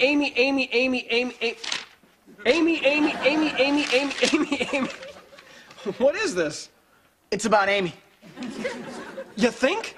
[0.00, 1.36] Amy, Amy, Amy, Amy,
[2.46, 2.84] Amy, Amy.
[2.84, 4.88] Amy, Amy, Amy, Amy, Amy,
[5.98, 6.70] What is this?
[7.30, 7.92] It's about Amy.
[9.36, 9.96] You think?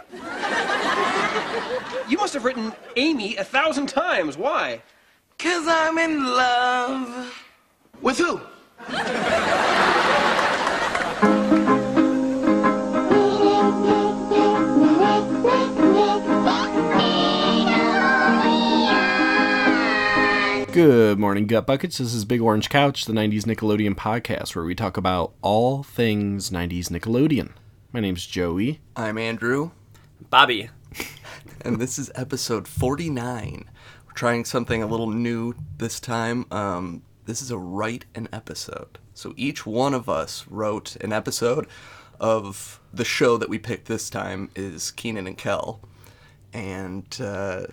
[2.09, 4.37] You must have written Amy a thousand times.
[4.37, 4.83] Why?
[5.37, 7.45] Because I'm in love.
[8.01, 8.41] With who?
[20.79, 21.99] Good morning, Gut Buckets.
[21.99, 26.51] This is Big Orange Couch, the 90s Nickelodeon podcast, where we talk about all things
[26.51, 27.51] 90s Nickelodeon.
[27.93, 28.79] My name's Joey.
[28.95, 29.73] I'm Andrew,
[30.31, 30.71] Bobby.
[31.63, 33.69] and this is episode 49.
[34.07, 36.47] We're trying something a little new this time.
[36.53, 39.01] Um, this is a write an episode.
[39.15, 41.67] So each one of us wrote an episode
[42.21, 45.81] of the show that we picked this time is Keenan and Kel.
[46.53, 47.67] And uh,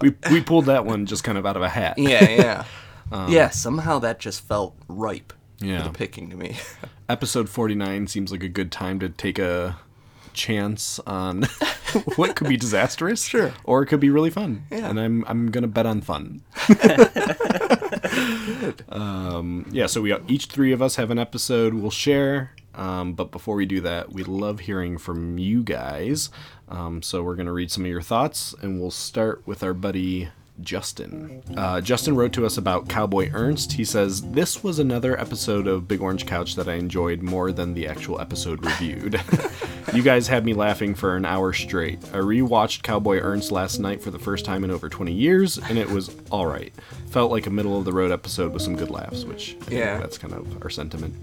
[0.00, 1.98] We, we pulled that one just kind of out of a hat.
[1.98, 2.64] yeah,
[3.10, 3.26] yeah.
[3.28, 5.82] yeah, somehow that just felt ripe Yeah.
[5.82, 6.56] for the picking to me.
[7.08, 9.76] Episode 49 seems like a good time to take a
[10.32, 11.42] chance on
[12.16, 13.24] what could be disastrous.
[13.26, 13.52] Sure.
[13.64, 14.64] Or it could be really fun.
[14.70, 14.88] Yeah.
[14.88, 16.42] And I'm, I'm going to bet on fun.
[18.88, 22.52] um, yeah, so we each three of us have an episode we'll share.
[22.74, 26.30] Um, but before we do that, we love hearing from you guys.
[26.72, 29.74] Um, so we're going to read some of your thoughts, and we'll start with our
[29.74, 30.30] buddy
[30.60, 31.42] Justin.
[31.56, 33.72] Uh, Justin wrote to us about Cowboy Ernst.
[33.72, 37.74] He says, This was another episode of Big Orange Couch that I enjoyed more than
[37.74, 39.20] the actual episode reviewed.
[39.94, 41.98] you guys had me laughing for an hour straight.
[42.12, 45.78] I rewatched Cowboy Ernst last night for the first time in over 20 years, and
[45.78, 46.72] it was alright.
[47.10, 49.70] Felt like a middle of the road episode with some good laughs, which I think
[49.80, 49.98] Yeah.
[49.98, 51.14] that's kind of our sentiment.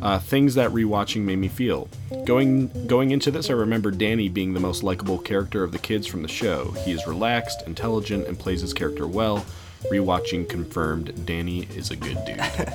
[0.00, 1.88] Uh, things that rewatching made me feel.
[2.24, 6.08] Going going into this, I remember Danny being the most likable character of the kids
[6.08, 6.72] from the show.
[6.84, 9.44] He is relaxed, intelligent, and plays his character well.
[9.90, 12.40] Rewatching confirmed Danny is a good dude.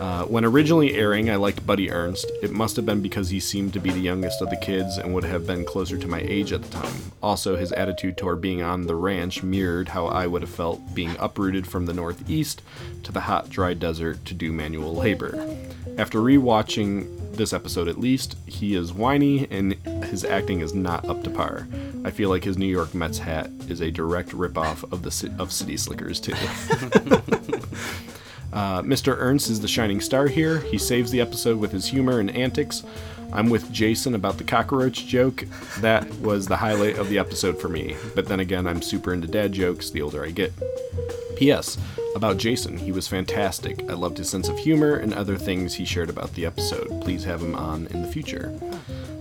[0.00, 2.30] Uh, when originally airing, I liked Buddy Ernst.
[2.40, 5.12] It must have been because he seemed to be the youngest of the kids and
[5.12, 6.94] would have been closer to my age at the time.
[7.20, 11.16] Also, his attitude toward being on the ranch mirrored how I would have felt being
[11.18, 12.62] uprooted from the Northeast
[13.02, 15.56] to the hot, dry desert to do manual labor.
[15.96, 19.72] After rewatching this episode at least, he is whiny and
[20.04, 21.66] his acting is not up to par.
[22.04, 25.50] I feel like his New York Mets hat is a direct ripoff of the of
[25.50, 26.34] City Slickers too.
[28.50, 29.14] Uh, Mr.
[29.18, 30.60] Ernst is the shining star here.
[30.60, 32.82] He saves the episode with his humor and antics.
[33.32, 35.44] I'm with Jason about the cockroach joke.
[35.80, 37.96] That was the highlight of the episode for me.
[38.14, 40.52] But then again, I'm super into dad jokes the older I get.
[41.36, 41.78] P.S.
[42.16, 43.88] About Jason, he was fantastic.
[43.88, 47.00] I loved his sense of humor and other things he shared about the episode.
[47.02, 48.58] Please have him on in the future.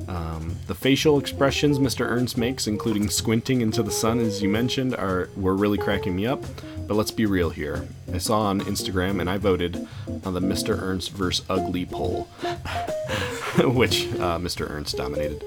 [0.08, 2.08] Um, the facial expressions Mr.
[2.08, 6.26] Ernst makes, including squinting into the sun, as you mentioned, are were really cracking me
[6.26, 6.44] up.
[6.88, 7.88] But let's be real here.
[8.14, 9.88] I saw on Instagram and I voted
[10.24, 10.82] on the Mr.
[10.82, 12.24] Ernst versus Ugly poll,
[13.58, 14.70] which uh, Mr.
[14.70, 15.44] Ernst dominated.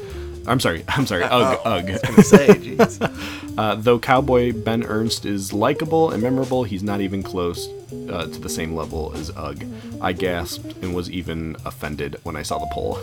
[0.47, 0.85] I'm sorry.
[0.89, 1.23] I'm sorry.
[1.31, 1.61] Ugh.
[1.65, 1.87] Ugh.
[2.03, 3.37] gonna say, jeez.
[3.59, 7.69] Uh, though Cowboy Ben Ernst is likable and memorable, he's not even close
[8.09, 9.67] uh, to the same level as Ugg.
[10.01, 12.99] I gasped and was even offended when I saw the poll.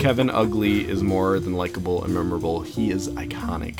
[0.00, 2.62] Kevin Ugly is more than likable and memorable.
[2.62, 3.78] He is iconic.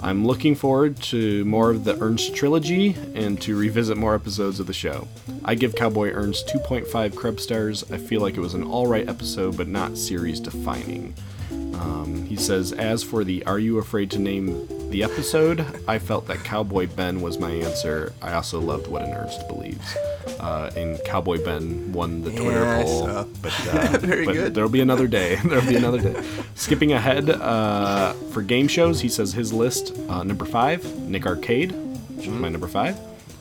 [0.00, 4.66] I'm looking forward to more of the Ernst trilogy and to revisit more episodes of
[4.66, 5.08] the show.
[5.44, 7.90] I give Cowboy Ernst 2.5 Krebs stars.
[7.90, 11.14] I feel like it was an alright episode, but not series defining.
[11.50, 15.64] Um, he says, As for the Are You Afraid to Name the Episode?
[15.86, 18.12] I felt that Cowboy Ben was my answer.
[18.22, 19.96] I also loved what an Ernst believes.
[20.40, 23.06] Uh, and Cowboy Ben won the Twitter Yeah, poll.
[23.42, 24.54] But, uh, Very but good.
[24.54, 25.36] there'll be another day.
[25.44, 26.22] there'll be another day.
[26.54, 31.72] Skipping ahead uh, for game shows, he says his list uh, number five, Nick Arcade,
[32.16, 32.96] which was my number five.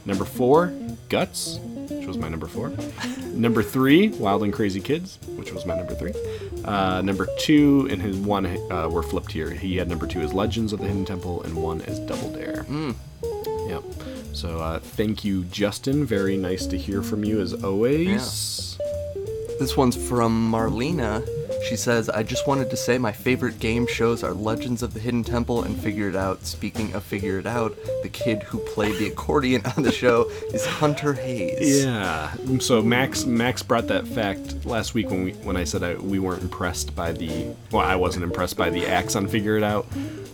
[0.05, 0.73] Number four,
[1.09, 1.59] Guts,
[1.89, 2.71] which was my number four.
[3.27, 6.13] number three, Wild and Crazy Kids, which was my number three.
[6.67, 9.49] Uh, number two and his one uh, were flipped here.
[9.51, 12.65] He had number two as Legends of the Hidden Temple and one as Double Dare.
[13.67, 13.83] Yep.
[14.33, 16.05] So uh, thank you, Justin.
[16.05, 18.77] Very nice to hear from you as always.
[19.59, 21.25] This one's from Marlena.
[21.67, 24.99] She says, I just wanted to say my favorite game shows are Legends of the
[24.99, 26.45] Hidden Temple and Figure It Out.
[26.45, 30.65] Speaking of Figure It Out, the kid who played the accordion on the show is
[30.65, 31.83] Hunter Hayes.
[31.83, 32.33] Yeah.
[32.59, 36.19] So Max Max brought that fact last week when we when I said I, we
[36.19, 39.87] weren't impressed by the well I wasn't impressed by the acts on Figure It Out.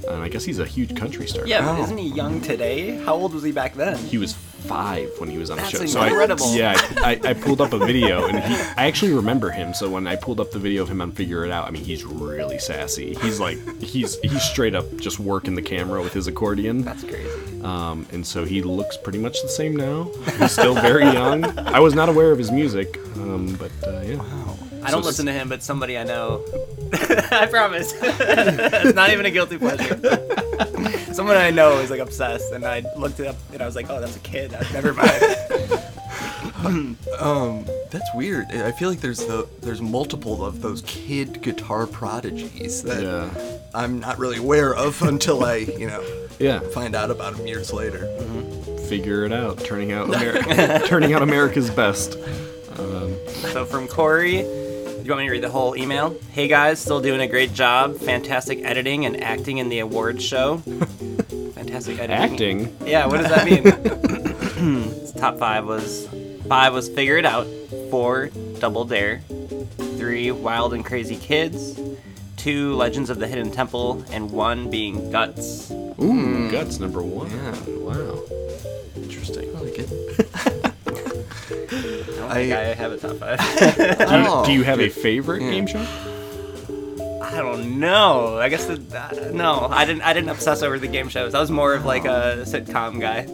[0.10, 1.48] And I guess he's a huge country star.
[1.48, 1.82] Yeah, Oh.
[1.84, 2.98] isn't he young today?
[3.04, 3.98] How old was he back then?
[3.98, 4.34] He was
[4.64, 5.86] five when he was on That's the show.
[5.86, 6.00] So.
[6.02, 9.74] I, yeah, I, I pulled up a video and he, I actually remember him.
[9.74, 11.84] So when I pulled up the video of him on Figure It Out, I mean,
[11.84, 13.14] he's really sassy.
[13.16, 16.82] He's like, he's he's straight up just working the camera with his accordion.
[16.82, 17.62] That's crazy.
[17.62, 20.10] Um, and so he looks pretty much the same now.
[20.40, 21.46] He's still very young.
[21.60, 24.22] I was not aware of his music, um, but uh, yeah.
[24.86, 26.44] I don't So- listen to him, but somebody I know.
[26.94, 27.94] I promise.
[28.02, 30.00] it's not even a guilty pleasure.
[31.14, 33.88] Someone I know is like obsessed, and I looked it up, and I was like,
[33.90, 34.52] "Oh, that's a kid.
[34.74, 35.22] Never mind."
[37.20, 38.46] Um, that's weird.
[38.52, 43.30] I feel like there's the there's multiple of those kid guitar prodigies that Yeah.
[43.76, 46.04] I'm not really aware of until I, you know,
[46.40, 46.60] Yeah.
[46.72, 48.06] find out about them years later.
[48.88, 49.60] Figure it out.
[49.60, 52.18] Turning out Ameri- turning out America's best.
[52.76, 54.46] so from Corey,
[55.04, 56.16] do you want me to read the whole email?
[56.32, 57.98] Hey guys, still doing a great job.
[57.98, 60.58] Fantastic editing and acting in the awards show.
[61.56, 62.64] Fantastic editing.
[62.64, 62.78] Acting.
[62.88, 65.14] Yeah, what does that mean?
[65.18, 66.08] Top five was
[66.48, 67.48] five was Figure It Out,
[67.92, 68.30] four
[68.60, 69.20] Double Dare,
[69.98, 71.78] three Wild and Crazy Kids,
[72.38, 75.70] two Legends of the Hidden Temple, and one being Guts.
[75.70, 76.50] Ooh, hmm.
[76.50, 77.30] guts number one.
[77.30, 77.56] Yeah.
[77.78, 78.24] Wow.
[78.96, 79.54] Interesting.
[79.54, 80.23] I like it.
[82.34, 83.40] I I I, have a top five.
[83.60, 85.52] Do you, Oh, do you have a favorite Yeah.
[85.52, 85.86] game show?
[87.22, 88.38] I don't know.
[88.38, 90.04] I guess the, uh, no, I didn't.
[90.04, 91.34] I didn't obsess over the game shows.
[91.34, 93.26] I was more of like a sitcom guy.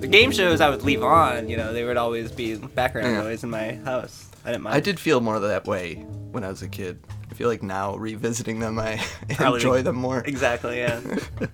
[0.00, 1.48] The game shows I would leave on.
[1.48, 3.22] You know, they would always be background Yeah.
[3.22, 4.28] noise in my house.
[4.44, 4.76] I didn't mind.
[4.76, 5.94] I did feel more that way
[6.30, 6.98] when I was a kid.
[7.30, 9.00] I feel like now revisiting them, I
[9.34, 10.20] Probably- enjoy them more.
[10.24, 10.78] exactly.
[10.78, 11.00] Yeah.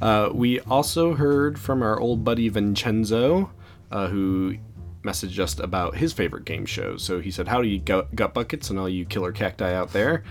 [0.00, 3.52] Uh, we also heard from our old buddy Vincenzo,
[3.92, 4.56] uh, who
[5.02, 7.02] messaged us about his favorite game shows.
[7.02, 10.22] So he said, Howdy, gut, gut buckets, and all you killer cacti out there.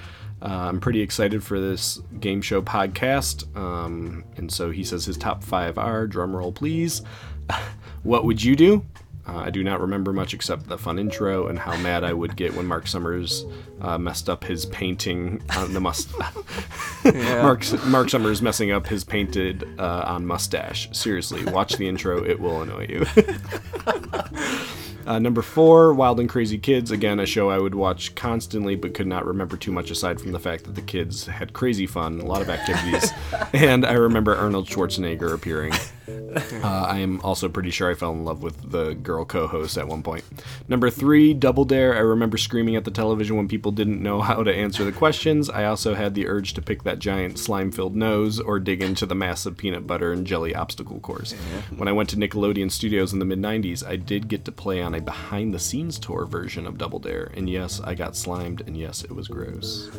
[0.42, 3.56] Uh, I'm pretty excited for this game show podcast.
[3.56, 7.04] Um, and so he says his top five are drumroll, please.
[8.04, 8.86] what would you do?
[9.32, 12.36] Uh, I do not remember much except the fun intro and how mad I would
[12.36, 13.46] get when Mark Summers
[13.80, 16.10] uh, messed up his painting on the must.
[17.06, 20.90] Mark Mark Summers messing up his painted uh, on mustache.
[20.92, 23.06] Seriously, watch the intro; it will annoy you.
[25.06, 26.92] Uh, number four, Wild and Crazy Kids.
[26.92, 30.32] Again, a show I would watch constantly, but could not remember too much aside from
[30.32, 33.12] the fact that the kids had crazy fun, a lot of activities,
[33.54, 35.74] and I remember Arnold Schwarzenegger appearing.
[36.08, 39.88] Uh, I am also pretty sure I fell in love with the girl co-host at
[39.88, 40.24] one point.
[40.68, 41.96] Number three, Double Dare.
[41.96, 45.50] I remember screaming at the television when people didn't know how to answer the questions.
[45.50, 49.16] I also had the urge to pick that giant slime-filled nose or dig into the
[49.16, 51.34] massive peanut butter and jelly obstacle course.
[51.76, 54.82] When I went to Nickelodeon Studios in the mid '90s, I did get to play
[54.82, 59.04] on a behind-the-scenes tour version of Double Dare, and yes, I got slimed, and yes,
[59.04, 59.90] it was gross.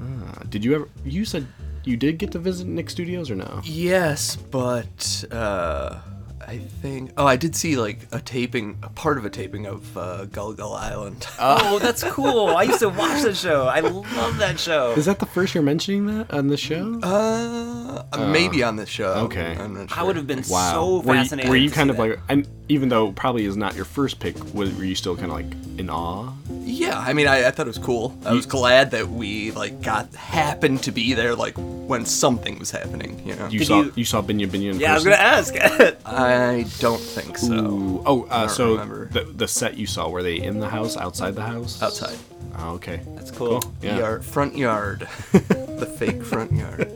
[0.00, 0.88] Ah, did you ever?
[1.04, 1.46] You said
[1.84, 3.60] you did get to visit Nick Studios or no?
[3.64, 6.00] Yes, but uh,
[6.46, 7.12] I think.
[7.16, 10.54] Oh, I did see like a taping, a part of a taping of uh, Gullah
[10.54, 11.26] Gullah Island.
[11.40, 12.48] oh, that's cool.
[12.48, 13.66] I used to watch that show.
[13.66, 14.92] I love that show.
[14.92, 16.98] Is that the first you're mentioning that on the show?
[17.02, 19.12] Uh, maybe on this show.
[19.26, 19.56] okay.
[19.58, 20.06] I'm not I sure.
[20.06, 20.72] would have been Wow.
[20.72, 21.50] so were you, fascinated.
[21.50, 22.02] were you to kind see of that.
[22.10, 25.32] like, and even though probably is not your first pick, were you still kind of
[25.36, 26.32] like in awe?
[26.62, 28.16] Yeah, I mean, I, I thought it was cool.
[28.24, 32.70] I was glad that we like got happened to be there, like when something was
[32.70, 33.22] happening.
[33.24, 33.46] You know.
[33.48, 35.54] You Did saw you- you, saw Binya Binya in Yeah, I was gonna ask.
[36.06, 37.54] I don't think so.
[37.54, 38.02] Ooh.
[38.04, 39.06] Oh, uh, so remember.
[39.12, 41.80] the the set you saw were they in the house, outside the house?
[41.82, 42.18] Outside.
[42.58, 43.00] Oh, okay.
[43.14, 43.62] That's cool.
[43.82, 43.98] Yeah.
[43.98, 46.90] Yard, front yard, the fake front yard.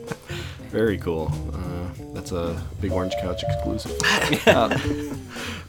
[0.69, 1.31] Very cool.
[1.53, 1.70] Uh,
[2.13, 3.97] that's a big orange couch exclusive.
[4.47, 4.77] Uh,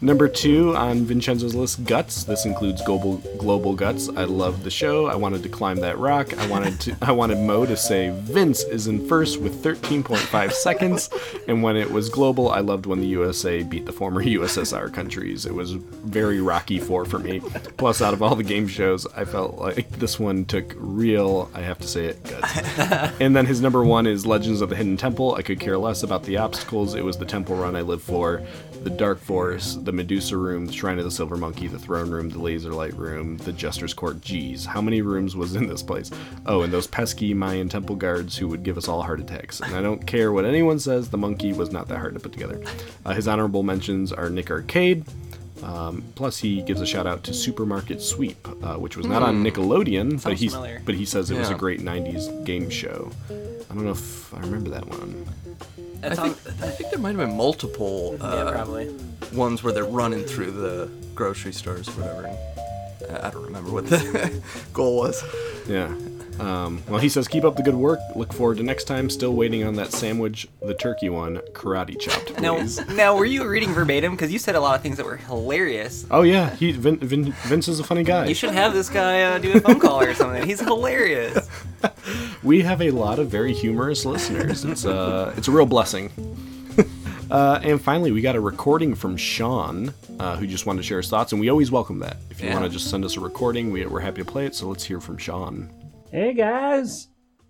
[0.00, 2.24] number two on Vincenzo's list, Guts.
[2.24, 4.08] This includes global global Guts.
[4.08, 5.06] I loved the show.
[5.06, 6.36] I wanted to climb that rock.
[6.38, 6.96] I wanted to.
[7.02, 11.10] I wanted Mo to say Vince is in first with 13.5 seconds.
[11.48, 15.46] And when it was global, I loved when the USA beat the former USSR countries.
[15.46, 17.40] It was very Rocky Four for me.
[17.76, 21.50] Plus, out of all the game shows, I felt like this one took real.
[21.54, 23.20] I have to say it, Guts.
[23.20, 25.34] And then his number one is Legends of the Hidden Temple.
[25.34, 26.94] I could care less about the obstacles.
[26.94, 28.42] It was the temple run I lived for.
[28.82, 32.28] The Dark Forest, the Medusa Room, the Shrine of the Silver Monkey, the Throne Room,
[32.28, 34.20] the Laser Light Room, the Jester's Court.
[34.20, 36.10] Geez, how many rooms was in this place?
[36.46, 39.60] Oh, and those pesky Mayan temple guards who would give us all heart attacks.
[39.60, 42.32] And I don't care what anyone says, the monkey was not that hard to put
[42.32, 42.60] together.
[43.04, 45.04] Uh, his honorable mentions are Nick Arcade.
[45.62, 49.44] Um, plus, he gives a shout out to Supermarket Sweep, uh, which was not on
[49.44, 50.48] Nickelodeon, but he
[50.84, 53.12] but he says it was a great '90s game show.
[53.30, 55.24] I don't know if I remember that one.
[56.02, 58.92] I That's on, think, I think there might have been multiple yeah, uh, probably.
[59.32, 62.26] ones where they're running through the grocery stores or whatever.
[62.26, 64.42] and I I don't remember what the
[64.72, 65.22] goal was.
[65.68, 65.94] Yeah.
[66.40, 68.00] Um, well, he says, keep up the good work.
[68.16, 69.10] Look forward to next time.
[69.10, 73.72] Still waiting on that sandwich, the turkey one, karate chopped, Now, now, were you reading
[73.74, 74.12] verbatim?
[74.12, 76.06] Because you said a lot of things that were hilarious.
[76.10, 78.26] Oh yeah, he Vin, Vin, Vince is a funny guy.
[78.26, 80.44] You should have this guy uh, do a phone call or something.
[80.46, 81.48] He's hilarious.
[82.42, 84.64] We have a lot of very humorous listeners.
[84.64, 86.10] It's uh, it's a real blessing.
[87.30, 90.96] uh, and finally, we got a recording from Sean, uh, who just wanted to share
[90.98, 92.16] his thoughts, and we always welcome that.
[92.30, 92.54] If you Yeah.
[92.54, 94.56] want to just send us a recording, we, we're happy to play it.
[94.56, 95.72] So let's hear from Sean.
[96.10, 97.08] Hey guys,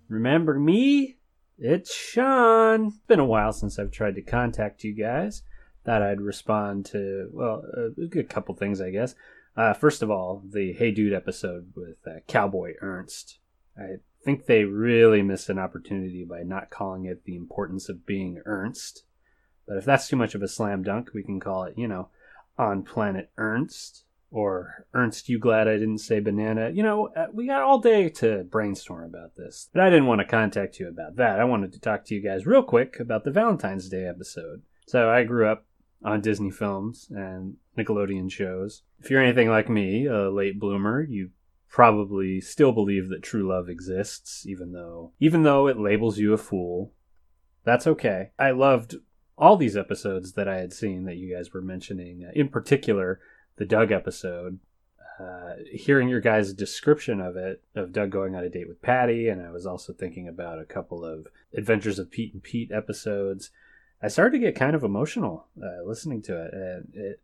[0.09, 1.17] remember me?
[1.59, 2.89] It's Sean.
[2.89, 5.43] It's been a while since I've tried to contact you guys.
[5.87, 9.15] Thought I'd respond to, well, a, a couple things, I guess.
[9.57, 13.39] Uh, first of all, the Hey Dude episode with uh, Cowboy Ernst.
[13.77, 18.41] I think they really missed an opportunity by not calling it The Importance of Being
[18.45, 19.05] Ernst.
[19.67, 22.09] But if that's too much of a slam dunk, we can call it, you know,
[22.59, 26.71] On Planet Ernst or Ernst, you glad I didn't say banana?
[26.71, 29.69] You know, uh, we got all day to brainstorm about this.
[29.73, 31.39] But I didn't want to contact you about that.
[31.39, 34.63] I wanted to talk to you guys real quick about the Valentine's Day episode.
[34.87, 35.67] So I grew up
[36.05, 38.83] on Disney films and Nickelodeon shows.
[39.01, 41.31] If you're anything like me, a late bloomer, you
[41.73, 46.39] probably still believe that true love exists even though even though it labels you a
[46.39, 46.93] fool.
[47.65, 48.31] That's okay.
[48.39, 48.97] I loved
[49.39, 52.31] all these episodes that I had seen that you guys were mentioning.
[52.35, 53.21] In particular,
[53.57, 54.59] the Doug episode.
[55.21, 59.29] Uh, hearing your guys' description of it, of Doug going on a date with Patty,
[59.29, 63.51] and I was also thinking about a couple of Adventures of Pete and Pete episodes.
[64.03, 67.21] I started to get kind of emotional uh, listening to it, and it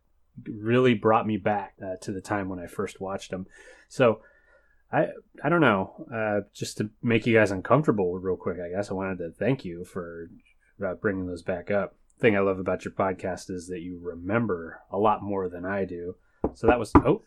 [0.47, 3.47] really brought me back uh, to the time when I first watched them.
[3.89, 4.21] So,
[4.91, 5.07] I
[5.43, 8.93] I don't know, uh, just to make you guys uncomfortable real quick, I guess I
[8.95, 10.29] wanted to thank you for
[10.83, 11.95] uh, bringing those back up.
[12.19, 15.85] thing I love about your podcast is that you remember a lot more than I
[15.85, 16.15] do.
[16.55, 17.21] So that was oh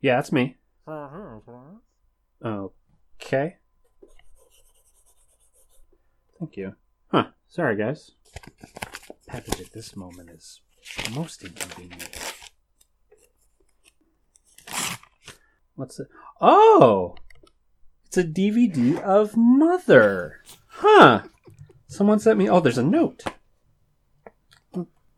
[0.00, 0.56] yeah, that's me.
[2.44, 3.56] Okay.
[6.38, 6.74] Thank you.
[7.08, 7.26] Huh.
[7.48, 8.12] Sorry, guys.
[9.26, 10.60] Package at this moment is
[11.12, 12.29] most inconvenient.
[15.80, 16.08] What's it?
[16.42, 17.14] Oh!
[18.04, 20.42] It's a DVD of Mother.
[20.66, 21.22] Huh.
[21.86, 22.50] Someone sent me.
[22.50, 23.24] Oh, there's a note.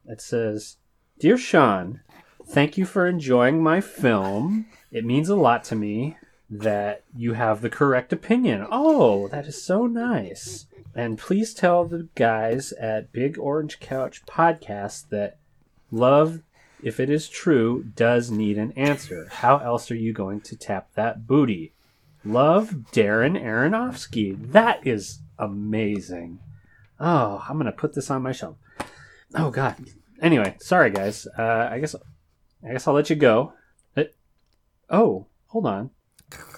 [0.07, 0.77] It says,
[1.19, 2.03] Dear Sean,
[2.47, 4.67] thank you for enjoying my film.
[4.93, 6.17] It means a lot to me
[6.49, 8.65] that you have the correct opinion.
[8.71, 10.67] Oh, that is so nice.
[10.95, 15.39] And please tell the guys at Big Orange Couch Podcast that
[15.91, 16.43] love,
[16.83, 19.29] if it is true, does need an answer.
[19.31, 21.73] How else are you going to tap that booty?
[22.25, 24.53] Love, Darren Aronofsky.
[24.53, 26.39] That is amazing.
[27.01, 28.57] Oh, I'm gonna put this on my shelf.
[29.35, 29.77] Oh God.
[30.21, 31.27] Anyway, sorry guys.
[31.39, 31.97] Uh, I guess
[32.65, 33.55] I guess I'll let you go.
[33.97, 34.15] It,
[34.89, 35.91] oh, hold on.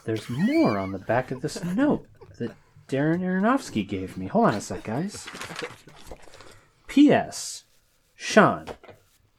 [0.04, 2.06] There's more on the back of this note
[2.38, 2.52] that
[2.88, 4.26] Darren Aronofsky gave me.
[4.26, 5.26] Hold on a sec, guys.
[6.86, 7.64] P.S.
[8.14, 8.66] Sean,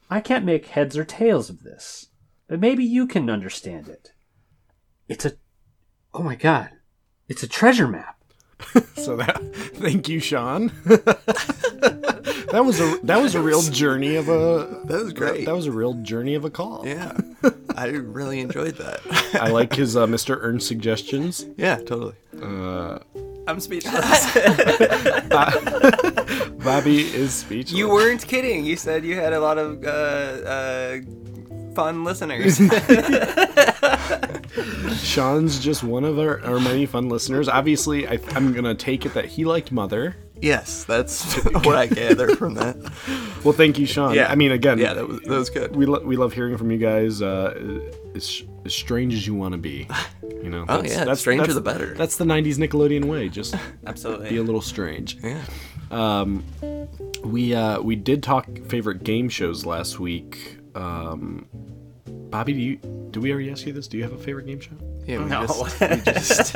[0.10, 2.08] I can't make heads or tails of this,
[2.48, 4.12] but maybe you can understand it.
[5.08, 5.34] It's a.
[6.14, 6.70] Oh my god.
[7.28, 8.12] It's a treasure map.
[8.96, 9.40] So that,
[9.76, 10.72] thank you, Sean.
[10.86, 15.46] that was a that was a real journey of a That was great.
[15.46, 16.88] that was a real journey of a call.
[16.88, 17.16] yeah,
[17.76, 19.02] I really enjoyed that.
[19.40, 20.38] I like his uh, Mr.
[20.42, 21.46] Ernst suggestions.
[21.58, 22.16] yeah, totally.
[23.48, 24.34] I'm speechless.
[26.64, 27.74] Bobby is speechless.
[27.74, 28.66] you weren't kidding.
[28.66, 30.98] You said you had a lot of uh, uh,
[31.76, 32.58] fun listeners.
[35.00, 37.48] Sean's just one of our, our many fun listeners.
[37.48, 40.16] Obviously, I, I'm gonna take it that he liked Mother.
[40.42, 42.76] Yes, that's what I gather from that.
[43.44, 44.14] Well, thank you, Sean.
[44.14, 45.76] Yeah, I mean, again, yeah, that was that was good.
[45.76, 47.22] we lo- we love hearing from you guys.
[47.22, 47.80] Uh,
[48.14, 49.88] as, as strange as you want to be,
[50.44, 50.66] you know.
[50.70, 51.94] Oh, yeah, that's, stranger the better.
[51.94, 53.30] That's the '90s Nickelodeon way.
[53.30, 55.18] Just absolutely be a little strange.
[55.24, 55.42] Yeah,
[55.92, 56.44] Um,
[57.24, 60.58] We uh, we did talk favorite game shows last week.
[60.76, 61.48] Um,
[62.30, 62.76] Bobby, do you
[63.12, 63.88] do we already ask you this?
[63.88, 64.72] Do you have a favorite game show?
[65.08, 65.20] yeah.
[65.20, 65.46] We No.
[65.46, 66.56] just, we just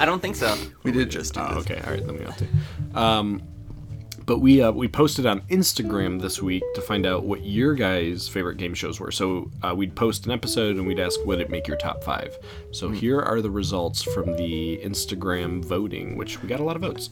[0.00, 0.54] I don't think so.
[0.82, 1.64] we did just do Oh, this.
[1.70, 2.98] okay, all right, then we have to.
[3.00, 3.42] Um,
[4.26, 8.28] but we uh, we posted on Instagram this week to find out what your guys'
[8.28, 9.12] favorite game shows were.
[9.12, 12.36] So uh, we'd post an episode and we'd ask would it make your top five.
[12.72, 16.82] So here are the results from the Instagram voting, which we got a lot of
[16.82, 17.08] votes.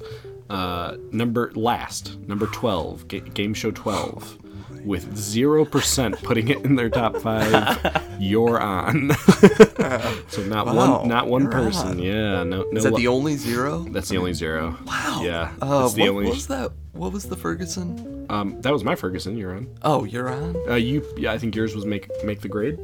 [0.50, 4.36] Uh, number last, number twelve, ga- game show twelve.
[4.84, 9.10] With zero percent putting it in their top five, you're on.
[10.28, 11.88] so not Wow, one, not one person.
[11.88, 11.98] on.
[11.98, 12.68] Yeah, no, no.
[12.72, 13.84] Is that lo- the only zero?
[13.90, 14.76] that's the only zero.
[14.86, 15.22] Wow.
[15.24, 15.52] Yeah.
[15.62, 16.24] Uh, that's the what, only.
[16.26, 16.72] what was that?
[16.92, 18.26] What was the Ferguson?
[18.28, 19.36] Um, that was my Ferguson.
[19.38, 19.68] You're on.
[19.82, 20.56] Oh, you're on.
[20.68, 21.02] Uh, you.
[21.16, 22.78] Yeah, I think yours was make make the grade.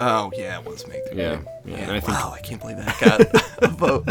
[0.00, 1.46] Oh yeah, it was make the Yeah, grade.
[1.78, 4.08] yeah, I think- wow, I can't believe that got a vote.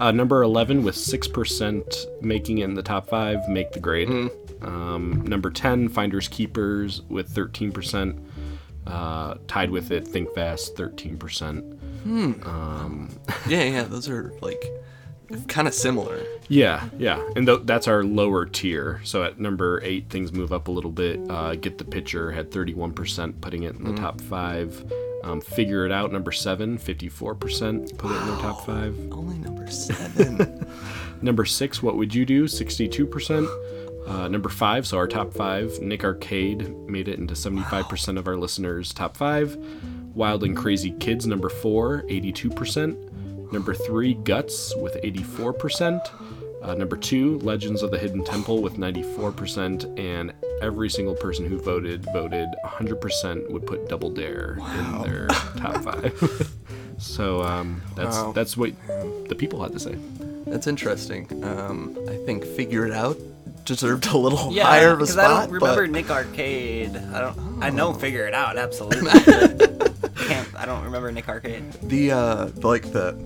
[0.00, 4.08] Uh, number 11 with 6% making it in the top 5 make the grade.
[4.08, 4.51] Mm-hmm.
[4.64, 8.18] Um, number 10, Finders Keepers with 13%.
[8.86, 11.78] Uh, tied with it, Think Fast, 13%.
[13.48, 14.64] Yeah, yeah, those are like
[15.48, 16.20] kind of similar.
[16.48, 17.24] Yeah, yeah.
[17.36, 19.00] And th- that's our lower tier.
[19.04, 21.20] So at number 8, things move up a little bit.
[21.30, 24.92] Uh, Get the Pitcher had 31%, putting it in the top 5.
[25.22, 29.12] Um, Figure It Out, number 7, 54%, put it in the top 5.
[29.12, 30.66] Only number seven.
[31.22, 32.44] Number six, What Would You Do?
[32.46, 33.46] 62%.
[34.06, 38.36] Uh, number five, so our top five, Nick Arcade made it into 75% of our
[38.36, 39.56] listeners' top five.
[40.14, 43.52] Wild and Crazy Kids, number four, 82%.
[43.52, 46.00] Number three, Guts with 84%.
[46.62, 49.98] Uh, number two, Legends of the Hidden Temple with 94%.
[49.98, 55.82] And every single person who voted voted 100% would put Double Dare in their top
[55.82, 56.52] five.
[56.98, 58.32] so um, that's Wow.
[58.32, 58.72] that's what
[59.28, 59.96] the people had to say.
[60.46, 61.26] That's interesting.
[61.44, 63.16] Um, I think figure it out
[63.64, 65.24] deserved a little Yeah, higher of a because spot.
[65.24, 66.96] I don't remember but- Nick Arcade.
[66.96, 67.62] I don't.
[67.62, 69.02] I know Figure It Out absolutely.
[69.24, 70.48] but can't.
[70.56, 71.72] I don't remember Nick Arcade.
[71.82, 73.16] the uh, like the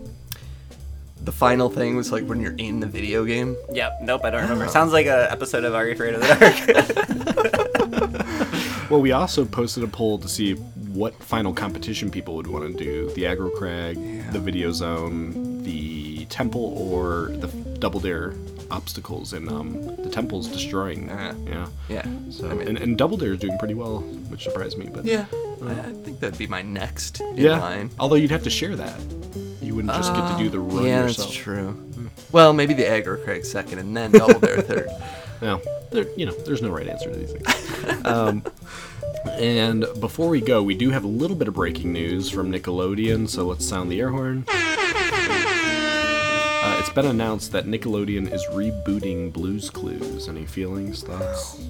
[1.22, 3.56] the final thing was like when you're in the video game.
[3.72, 3.98] Yep.
[4.02, 4.20] Nope.
[4.24, 4.68] I don't remember.
[4.68, 7.36] Sounds like an episode of Are You Afraid of the
[7.86, 8.26] Dark?
[8.88, 12.84] Well, we also posted a poll to see what final competition people would want to
[12.84, 13.96] do: the aggro crag,
[14.32, 17.48] the video zone, the temple, or the
[17.80, 18.30] Double Dare
[18.70, 19.32] obstacles.
[19.32, 21.10] And um, the temple's destroying.
[21.10, 21.66] Uh, yeah.
[21.88, 22.06] Yeah.
[22.30, 24.88] So I mean- and, and Double Dare is doing pretty well, which surprised me.
[24.92, 25.26] But Yeah.
[25.62, 27.58] I, I think that'd be my next in yeah.
[27.60, 27.90] line.
[27.98, 28.98] Although you'd have to share that.
[29.62, 31.28] You wouldn't just get to do the run yeah, yourself.
[31.28, 31.82] that's true.
[32.30, 34.88] Well, maybe the aggro crag second, and then double dare third.
[35.42, 38.06] No, there, you know, there's no right answer to these things.
[38.06, 38.42] um,
[39.32, 43.28] and before we go, we do have a little bit of breaking news from Nickelodeon,
[43.28, 44.46] so let's sound the air horn.
[46.96, 50.30] It's been announced that Nickelodeon is rebooting Blues Clues.
[50.30, 51.62] Any feelings, thoughts?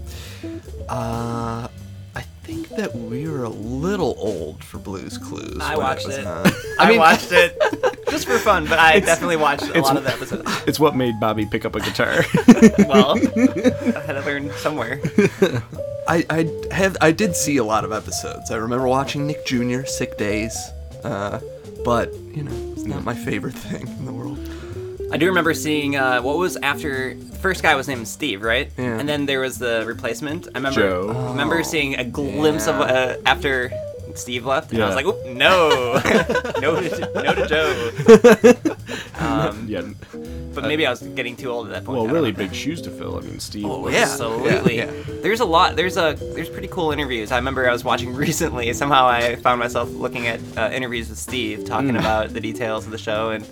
[0.88, 1.66] Uh,
[2.14, 5.58] I think that we were a little old for Blues Clues.
[5.60, 6.26] I when watched was it.
[6.28, 6.46] on.
[6.78, 7.58] I, watched it
[8.08, 10.48] just for fun, but I definitely watched a lot of the episodes.
[10.68, 12.24] It's what made Bobby pick up a guitar.
[12.86, 15.00] Well, I had to learn somewhere.
[16.06, 18.52] I, I have I did see a lot of episodes.
[18.52, 19.86] I remember watching Nick Jr.
[19.86, 20.56] Sick Days,
[21.02, 21.40] uh,
[21.84, 24.38] but you know it's not my favorite thing in the world.
[25.16, 28.70] I do remember seeing uh, what was after the first guy was named Steve, right?
[28.76, 28.98] Yeah.
[28.98, 30.46] And then there was the replacement.
[30.54, 31.28] I remember Joe.
[31.30, 33.72] remember seeing a glimpse of uh, after
[34.14, 36.00] Steve left, and I was like, Oop, no,
[36.60, 38.74] no, to, no to Joe.
[39.24, 39.82] um, yeah.
[40.54, 41.96] but maybe I was getting too old at that point.
[42.02, 42.36] Well, really know.
[42.38, 43.16] big shoes to fill.
[43.16, 43.64] I mean, Steve.
[43.64, 44.02] Oh, was- yeah.
[44.02, 44.76] Absolutely.
[44.76, 44.90] yeah.
[45.22, 45.76] There's a lot.
[45.76, 47.32] There's a there's pretty cool interviews.
[47.32, 48.70] I remember I was watching recently.
[48.74, 51.96] Somehow I found myself looking at uh, interviews with Steve talking Hmm.
[51.96, 53.46] about the details of the show, and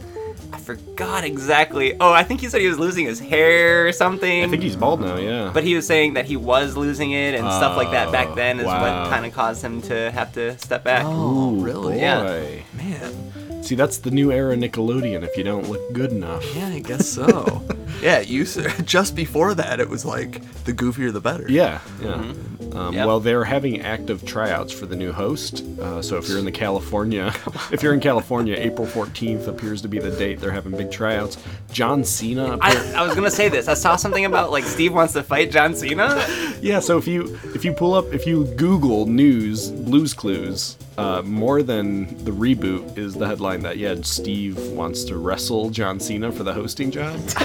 [0.52, 1.94] I forgot exactly.
[2.00, 4.44] Oh, I think he said he was losing his hair or something.
[4.44, 5.16] I think he's bald now.
[5.16, 5.50] Yeah.
[5.52, 8.34] But he was saying that he was losing it and stuff like that back Oh,
[8.34, 9.02] then is wow.
[9.02, 11.04] what kind of caused him to have to step back.
[11.06, 11.94] Oh, Ooh, really?
[11.94, 12.00] Boy.
[12.00, 12.62] Yeah.
[12.76, 13.32] Man,
[13.64, 15.22] See, that's the new era Nickelodeon.
[15.24, 16.44] If you don't look good enough.
[16.54, 17.62] yeah, I guess so.
[18.02, 21.46] yeah, you s- just before that it was like the goofier the better.
[21.48, 22.08] Yeah, yeah.
[22.08, 22.76] Mm-hmm.
[22.76, 23.06] Um, Yep.
[23.06, 25.62] Well, they're having active tryouts for the new host.
[25.80, 27.32] Uh, so if you're in the California,
[27.72, 31.38] if you're in California, April 14th appears to be the date they're having big tryouts.
[31.72, 32.58] John Cena.
[32.60, 33.68] I, I was gonna say this.
[33.68, 36.26] I saw something about like Steve wants to fight John Cena.
[36.60, 36.80] yeah.
[36.80, 41.62] So if you if you pull up if you Google news Blues Clues, uh, more
[41.62, 46.42] than the reboot is the headline that yeah Steve wants to wrestle John Cena for
[46.44, 47.20] the hosting job.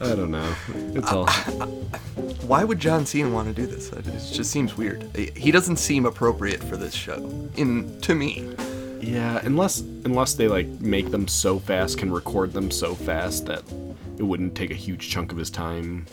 [0.00, 0.54] I don't know.
[0.94, 1.26] It's all.
[2.46, 3.92] Why would John Cena want to do this?
[3.92, 5.02] It it just seems weird.
[5.14, 7.16] He doesn't seem appropriate for this show.
[7.56, 8.48] In to me.
[9.00, 13.62] Yeah, unless unless they like make them so fast, can record them so fast that
[14.18, 16.06] it wouldn't take a huge chunk of his time.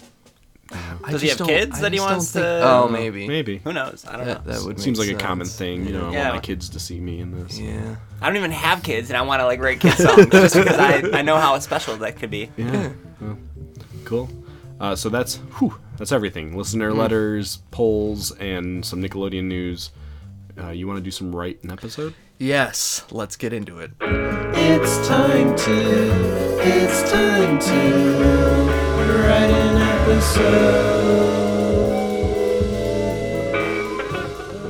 [0.72, 2.62] I Does he just have don't- kids I that he just don't wants think- to-
[2.64, 3.28] Oh, maybe.
[3.28, 3.60] Maybe.
[3.64, 4.04] Who knows?
[4.08, 4.54] I don't That, know.
[4.54, 5.58] that would Seems make like a common sense.
[5.58, 6.10] thing, you know.
[6.10, 6.24] I Yeah.
[6.24, 7.60] want my kids to see me in this.
[7.60, 7.96] Yeah.
[8.22, 10.78] I don't even have kids, and I want to like write kids songs just because
[10.80, 12.50] I, I know how special that could be.
[12.58, 12.90] Yeah.
[13.22, 13.38] Well,
[14.06, 14.30] cool.
[14.80, 16.58] Uh, so that's whew, that's everything.
[16.58, 19.92] Listener letters, polls, and some Nickelodeon news.
[20.60, 22.14] Uh, you want to do some write an episode?
[22.40, 23.04] Yes.
[23.12, 23.92] Let's get into it.
[24.02, 28.75] It's time to, it's time to
[29.18, 31.14] write an episode.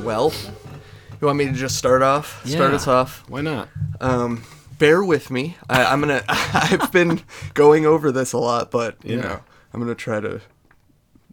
[0.04, 0.32] Well,
[1.20, 2.46] you want me to just start off?
[2.46, 3.24] Start us off.
[3.28, 3.68] Why not?
[4.00, 4.44] Um,
[4.78, 5.56] bear with me.
[5.68, 6.22] I, I'm gonna.
[6.28, 7.20] I've been
[7.54, 9.22] going over this a lot, but you Yeah.
[9.22, 9.40] know,
[9.74, 10.40] I'm gonna try to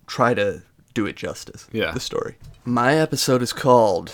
[0.08, 1.68] try to do it justice.
[1.72, 1.92] Yeah.
[1.92, 2.36] The story.
[2.66, 4.12] My episode is called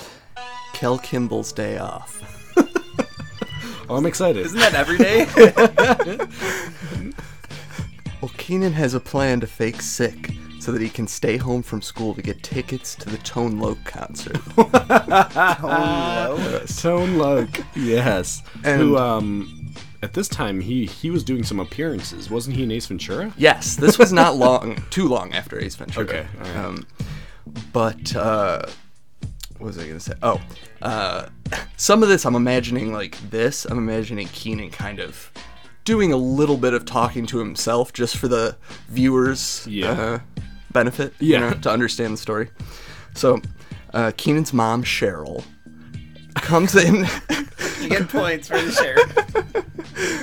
[0.73, 2.17] Kel Kimball's Day Off.
[3.91, 4.45] Oh, I'm excited.
[4.45, 5.25] Isn't that every day?
[8.21, 11.81] Well, Keenan has a plan to fake sick so that he can stay home from
[11.81, 14.37] school to get tickets to the Tone Loc concert.
[16.77, 18.43] Tone Loc, yes.
[18.63, 22.71] And- Who, um, at this time he he was doing some appearances, wasn't he in
[22.71, 23.33] Ace Ventura?
[23.37, 26.05] yes, this was not long, too long after Ace Ventura.
[26.05, 26.55] Okay, all right.
[26.55, 26.87] Um,
[27.73, 28.61] but uh,
[29.57, 30.13] what was I gonna say?
[30.23, 30.39] Oh,
[30.81, 31.27] uh,
[31.77, 33.65] some of this I'm imagining like this.
[33.65, 35.31] I'm imagining Keenan kind of
[35.89, 38.55] doing a little bit of talking to himself just for the
[38.89, 39.89] viewers' Yeah.
[39.89, 40.19] uh,
[40.71, 42.51] benefit, you know, to understand the story.
[43.15, 43.41] So,
[43.91, 45.43] uh, Keenan's mom, Cheryl,
[46.35, 47.07] comes in.
[47.81, 48.97] you get points for the share.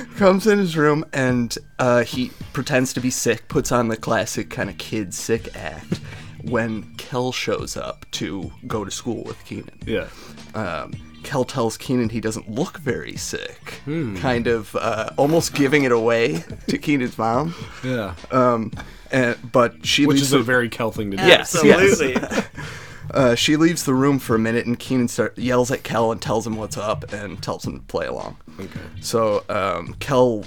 [0.15, 4.49] comes in his room and uh, he pretends to be sick, puts on the classic
[4.49, 5.99] kind of kid sick act
[6.43, 9.77] when Kel shows up to go to school with Keenan.
[9.85, 10.07] Yeah.
[10.55, 10.93] Um,
[11.27, 16.45] Kel tells Keenan he doesn't look very sick, kind of uh, almost giving it away
[16.67, 17.53] to Keenan's mom.
[17.83, 18.15] Yeah.
[18.31, 18.71] Um,
[19.11, 21.23] and, but she Which leaves is a very Kel thing to do.
[21.23, 22.01] Yes, yes.
[22.01, 22.43] Absolutely.
[23.11, 26.21] uh, she leaves the room for a minute and Keenan start, yells at Kel and
[26.21, 28.37] tells him what's up and tells him to play along.
[28.57, 28.79] Okay.
[29.01, 30.45] So um, Kel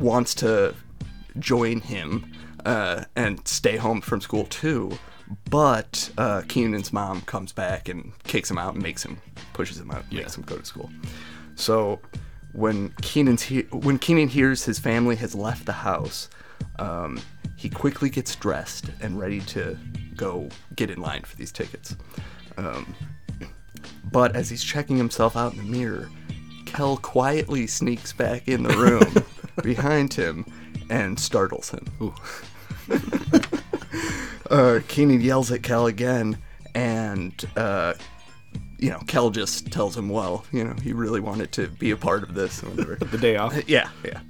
[0.00, 0.74] wants to
[1.38, 2.32] join him
[2.66, 4.98] uh, and stay home from school too,
[5.50, 9.18] but uh, Keenan's mom comes back and kicks him out and makes him
[9.52, 10.90] pushes him out, and makes him go to school.
[11.54, 12.00] So
[12.52, 16.28] when Keenan's he- when Keenan hears his family has left the house,
[16.78, 17.20] um,
[17.56, 19.76] he quickly gets dressed and ready to
[20.16, 21.96] go get in line for these tickets.
[22.56, 22.94] Um,
[24.10, 26.08] but as he's checking himself out in the mirror,
[26.66, 29.24] Kel quietly sneaks back in the room
[29.62, 30.44] behind him
[30.90, 32.12] and startles him.
[34.50, 36.38] uh, Keenan yells at Kel again,
[36.74, 37.94] and uh,
[38.78, 41.96] you know, Kel just tells him, "Well, you know, he really wanted to be a
[41.96, 43.68] part of this, whatever." The day off.
[43.68, 44.20] yeah, yeah.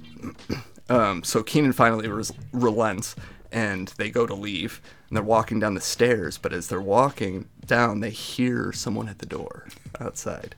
[0.91, 3.15] Um, so Keenan finally res- relents,
[3.51, 6.39] and they go to leave, and they're walking down the stairs.
[6.39, 9.67] But as they're walking down, they hear someone at the door
[9.99, 10.55] outside.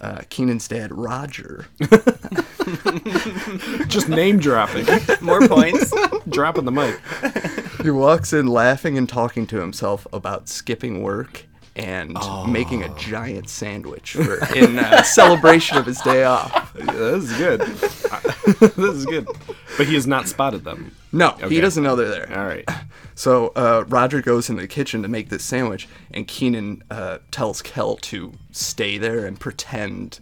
[0.00, 1.66] Uh, Keenan's dad, Roger,
[3.88, 4.86] Just name dropping.
[5.20, 5.92] More points.
[6.30, 6.98] Dropping the mic.
[7.84, 11.44] He walks in laughing and talking to himself about skipping work
[11.76, 12.16] and
[12.48, 16.72] making a giant sandwich for, in uh, celebration of his day off.
[16.78, 17.60] Yeah, this is good.
[18.76, 19.26] this is good.
[19.76, 20.94] But he has not spotted them.
[21.12, 21.48] No, Okay.
[21.48, 22.38] he doesn't know they're there.
[22.38, 22.68] All right.
[23.16, 27.60] So uh, Roger goes into the kitchen to make this sandwich, and Keenan uh, tells
[27.62, 30.20] Kel to stay there and pretend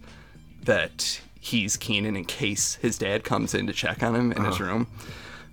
[0.63, 4.59] that he's Keenan in case his dad comes in to check on him in his
[4.59, 4.87] room.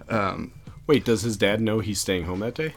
[0.08, 0.52] Um,
[0.90, 2.74] Wait, does his dad know he's staying home that day?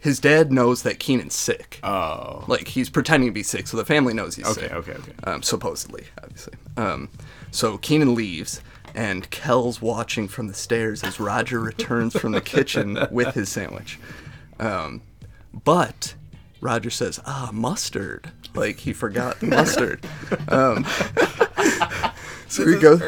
[0.00, 1.78] his dad knows that Keenan's sick.
[1.84, 2.42] Oh.
[2.48, 4.72] like he's pretending to be sick, so the family knows he's Okay, sick.
[4.72, 5.12] okay, okay.
[5.22, 6.54] Um, supposedly, obviously.
[6.76, 7.08] Um,
[7.52, 8.60] so Keenan leaves,
[8.96, 14.00] and Kel's watching from the stairs as Roger returns from the kitchen with his sandwich.
[14.58, 15.02] Um,
[15.52, 16.16] but
[16.60, 20.04] Roger says, "Ah, mustard!" Like he forgot the mustard.
[20.48, 20.84] Um,
[22.48, 23.00] so he goes,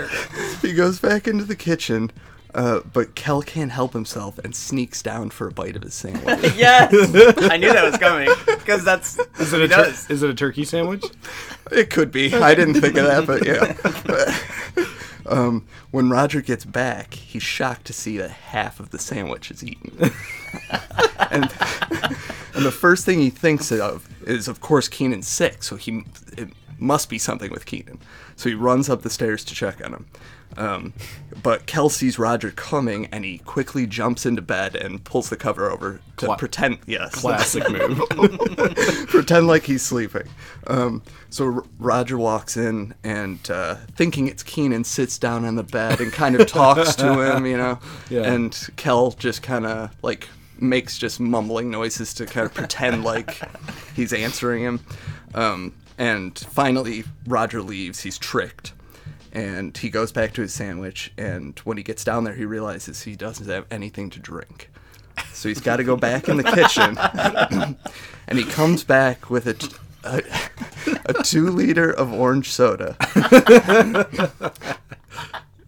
[0.62, 2.12] he goes back into the kitchen.
[2.54, 6.24] Uh, but Kel can't help himself and sneaks down for a bite of his sandwich.
[6.56, 6.92] yes.
[7.50, 10.64] I knew that was coming because that's Is it, a tur- is it a turkey
[10.64, 11.04] sandwich?
[11.72, 12.32] It could be.
[12.32, 14.86] I didn't think of that, but yeah.
[15.26, 19.64] um, when Roger gets back, he's shocked to see that half of the sandwich is
[19.64, 20.12] eaten.
[21.30, 21.50] and,
[22.54, 26.04] and the first thing he thinks of is, of course, Keenan's sick, so he
[26.38, 27.98] it must be something with Keenan.
[28.36, 30.06] So he runs up the stairs to check on him.
[30.56, 30.92] Um,
[31.42, 35.70] but Kel sees Roger coming, and he quickly jumps into bed and pulls the cover
[35.70, 36.78] over to Cla- pretend.
[36.86, 38.00] Yes, Classic move.
[39.08, 40.28] pretend like he's sleeping.
[40.66, 45.62] Um, so R- Roger walks in and, uh, thinking it's Keenan, sits down on the
[45.64, 47.78] bed and kind of talks to him, you know.
[48.10, 48.22] Yeah.
[48.22, 53.40] And Kel just kind of like makes just mumbling noises to kind of pretend like
[53.94, 54.80] he's answering him.
[55.34, 58.00] Um, and finally, Roger leaves.
[58.02, 58.72] He's tricked.
[59.34, 61.12] And he goes back to his sandwich.
[61.18, 64.70] And when he gets down there, he realizes he doesn't have anything to drink.
[65.32, 66.96] So he's got to go back in the kitchen.
[68.28, 70.22] and he comes back with a, t- a,
[71.06, 72.96] a two liter of orange soda.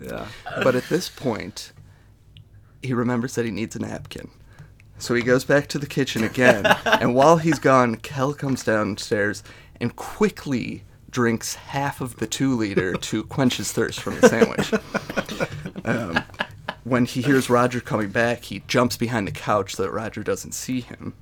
[0.00, 0.26] yeah.
[0.62, 1.72] But at this point,
[2.82, 4.30] he remembers that he needs a napkin.
[4.98, 6.66] So he goes back to the kitchen again.
[6.84, 9.42] and while he's gone, Kel comes downstairs
[9.80, 10.84] and quickly
[11.16, 14.70] drinks half of the two liter to quench his thirst from the sandwich.
[15.84, 16.24] Um,
[16.82, 20.50] when he hears Roger coming back, he jumps behind the couch so that Roger doesn't
[20.50, 21.14] see him.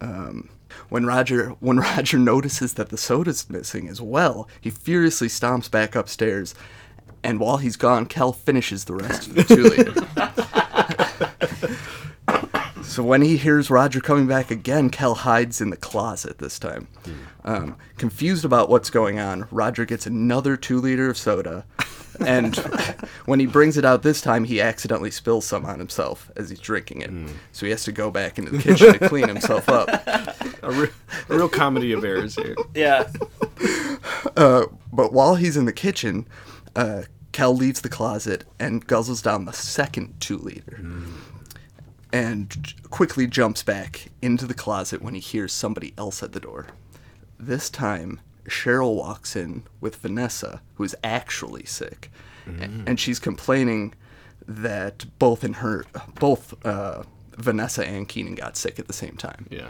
[0.00, 0.48] Um,
[0.88, 5.94] When Roger when Roger notices that the soda's missing as well, he furiously stomps back
[5.94, 6.56] upstairs,
[7.22, 9.94] and while he's gone, Kel finishes the rest of the two liter.
[12.90, 16.88] So when he hears Roger coming back again, Kel hides in the closet this time.
[17.44, 21.64] Um, confused about what's going on, Roger gets another two liter of soda,
[22.18, 22.56] and
[23.26, 26.58] when he brings it out this time, he accidentally spills some on himself as he's
[26.58, 27.10] drinking it.
[27.52, 29.88] So he has to go back into the kitchen to clean himself up.
[30.62, 30.90] A, re-
[31.30, 32.54] a real comedy of errors here.
[32.74, 33.10] Yeah.
[34.36, 36.26] Uh, but while he's in the kitchen,
[36.76, 40.80] uh, Kel leaves the closet and guzzles down the second two liter.
[42.12, 46.66] And quickly jumps back into the closet when he hears somebody else at the door.
[47.38, 52.10] This time, Cheryl walks in with Vanessa, who's actually sick,
[52.46, 52.50] A-
[52.86, 53.94] and she's complaining
[54.48, 55.84] that both in her,
[56.18, 57.04] both uh,
[57.36, 59.46] Vanessa and Keenan got sick at the same time.
[59.50, 59.68] Yeah.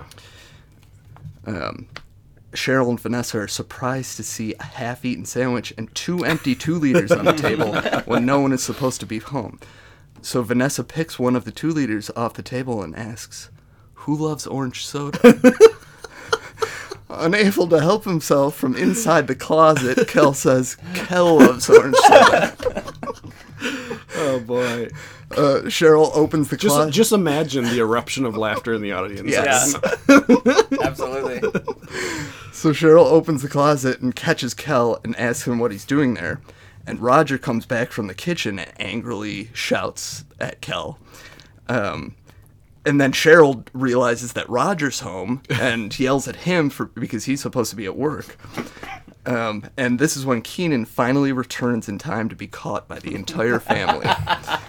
[2.53, 7.13] Cheryl and Vanessa are surprised to see a half-eaten sandwich and two empty two liters
[7.13, 7.75] on the table
[8.07, 9.61] when no one is supposed to be home.
[10.23, 13.51] So Vanessa picks one of the two liters off the table and asks,
[13.95, 15.35] "Who loves orange soda?"
[17.09, 22.85] Unable to help himself from inside the closet, Kel says, "Kel loves orange soda."
[24.23, 24.89] Oh boy.
[25.33, 26.91] Uh, Cheryl opens the Just closet.
[26.93, 29.29] just imagine the eruption of laughter in the audience.
[29.31, 29.75] Yes.
[30.83, 31.41] Absolutely.
[32.53, 36.41] So Cheryl opens the closet and catches Kel and asks him what he's doing there.
[36.91, 40.99] And Roger comes back from the kitchen and angrily shouts at Kel.
[41.69, 42.17] Um,
[42.85, 47.71] and then Cheryl realizes that Roger's home and yells at him for because he's supposed
[47.71, 48.37] to be at work.
[49.25, 53.15] Um, and this is when Keenan finally returns in time to be caught by the
[53.15, 54.09] entire family.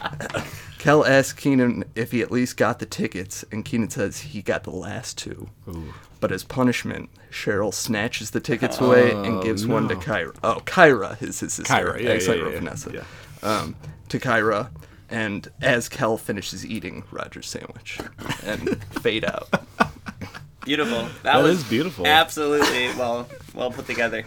[0.78, 4.64] Kel asks Keenan if he at least got the tickets, and Keenan says he got
[4.64, 5.50] the last two.
[6.22, 10.00] But as punishment, Cheryl snatches the tickets away and gives one to no.
[10.00, 10.38] Kyra.
[10.44, 11.64] Oh, Kyra is his sister.
[11.74, 12.92] Kyra, yeah, I accidentally yeah, yeah, Vanessa.
[12.94, 13.04] yeah.
[13.44, 13.76] Um,
[14.10, 14.70] to Kyra,
[15.10, 18.00] and as Kel finishes eating Roger's sandwich,
[18.46, 19.50] and fade out.
[20.64, 21.02] Beautiful.
[21.02, 22.06] That, That was is beautiful.
[22.06, 24.24] Absolutely well well put together.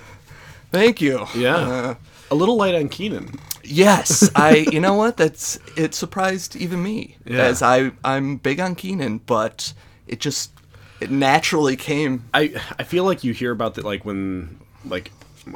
[0.72, 1.24] Thank you.
[1.36, 1.56] Yeah.
[1.56, 1.94] Uh,
[2.30, 3.38] a little light on Keenan.
[3.62, 4.66] Yes, I.
[4.72, 5.16] You know what?
[5.16, 5.94] That's it.
[5.94, 7.44] Surprised even me, Yeah.
[7.44, 9.72] as I I'm big on Keenan, but
[10.08, 10.50] it just
[11.00, 12.24] it naturally came.
[12.32, 15.10] I I feel like you hear about that like when like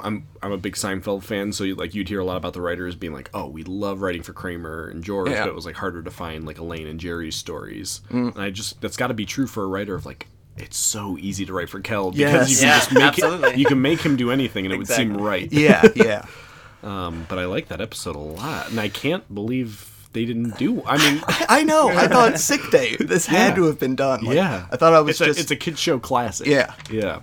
[0.04, 2.60] I'm I'm a big Seinfeld fan, so you, like you'd hear a lot about the
[2.60, 5.44] writers being like, oh, we love writing for Kramer and George, Yeah.
[5.44, 8.02] but it was like harder to find like Elaine and Jerry's stories.
[8.10, 8.34] Mm.
[8.34, 10.26] And I just that's got to be true for a writer of like.
[10.60, 12.50] It's so easy to write for Kel because Yes.
[12.50, 13.50] you can Yeah, just make absolutely.
[13.50, 15.50] it, you can make him do anything and it would seem right.
[15.52, 16.24] Yeah, yeah.
[16.82, 20.82] Um, but I like that episode a lot, and I can't believe they didn't do.
[20.86, 21.88] I mean, I know.
[21.90, 22.96] I thought sick day.
[22.98, 24.24] This had to have been done.
[24.24, 25.38] Like, yeah, I thought I was it's just.
[25.38, 26.46] a, it's a kid show classic.
[26.46, 26.72] Yeah.
[26.90, 27.20] yeah.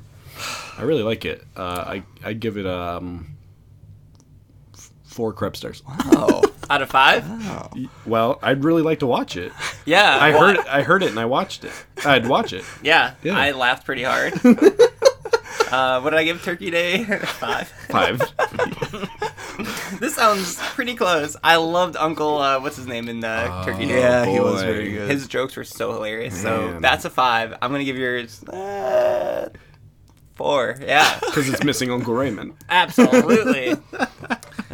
[0.77, 1.43] I really like it.
[1.55, 3.37] Uh, I I give it um
[4.73, 5.81] f- four Krebs stars.
[5.87, 7.23] oh, Out of five?
[8.07, 9.51] Well, I'd really like to watch it.
[9.85, 10.17] Yeah.
[10.19, 11.71] I well, heard I heard it and I watched it.
[12.05, 12.65] I'd watch it.
[12.83, 13.37] Yeah, Yeah.
[13.37, 14.33] I laughed pretty hard.
[15.71, 17.03] uh, what did I give Turkey Day?
[17.03, 17.67] Five.
[17.89, 18.19] Five.
[19.99, 21.35] This sounds pretty close.
[21.43, 22.37] I loved Uncle.
[22.37, 23.99] Uh, what's his name in uh, Turkey Day?
[23.99, 25.09] yeah, he was very good.
[25.09, 26.39] His jokes were so hilarious.
[26.41, 27.53] So that's a five.
[27.61, 29.49] I'm gonna give yours uh,
[30.35, 30.75] four.
[30.81, 32.53] Yeah, Because it's missing Uncle Raymond.
[32.69, 33.75] absolutely.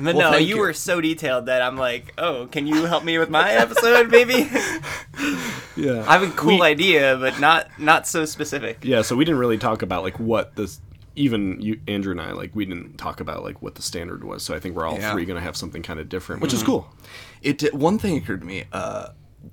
[0.03, 0.57] But no, you, you.
[0.57, 4.49] were so detailed that I'm like, oh, can you help me with my episode, baby?
[5.77, 6.03] Yeah.
[6.07, 8.79] I have a cool We- idea, but not not so specific.
[8.83, 10.81] Yeah, so we didn't really talk about like what this
[11.15, 14.43] even you Andrew and I like we didn't talk about like what the standard was.
[14.43, 15.11] So I think we're all Yeah.
[15.11, 16.87] three gonna have something kind of different, which is cool.
[17.41, 19.09] It did, one thing occurred to me uh,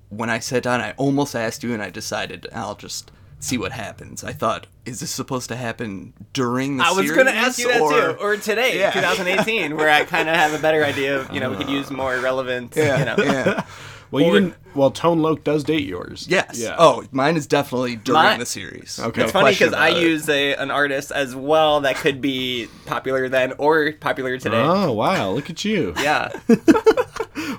[0.08, 0.80] when I sat down.
[0.80, 4.24] I almost asked you, and I decided I'll just see what happens.
[4.24, 7.80] I thought, is this supposed to happen during the I was gonna ask you that
[7.80, 7.90] or...
[7.90, 8.90] too, or today, Yeah.
[8.90, 11.90] 2018, where I kind of have a better idea of you know we could use
[11.90, 12.74] more relevant.
[12.76, 13.16] Yeah, you know.
[13.18, 13.64] yeah.
[14.10, 14.54] Well, you Or- didn't.
[14.74, 16.26] Well, Tone Loc does date yours.
[16.30, 16.58] Yes.
[16.58, 16.76] Yeah.
[16.78, 19.00] Oh, mine is definitely during Mine- the series.
[19.02, 19.20] Okay.
[19.20, 19.98] No It's funny because I it.
[20.02, 24.60] use a, an artist as well that could be popular then or popular today.
[24.62, 25.30] Oh wow!
[25.32, 25.94] Look at you.
[26.00, 26.28] Yeah,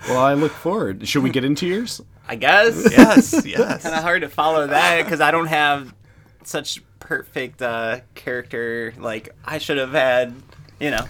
[0.08, 1.08] Well, I look forward.
[1.08, 2.02] Should we get into yours?
[2.28, 2.76] I guess.
[2.92, 3.84] Yes, yes.
[3.84, 5.94] kind of hard to follow that because I don't have
[6.44, 8.94] such perfect uh, character.
[8.98, 10.34] Like I should have had,
[10.80, 11.06] you know.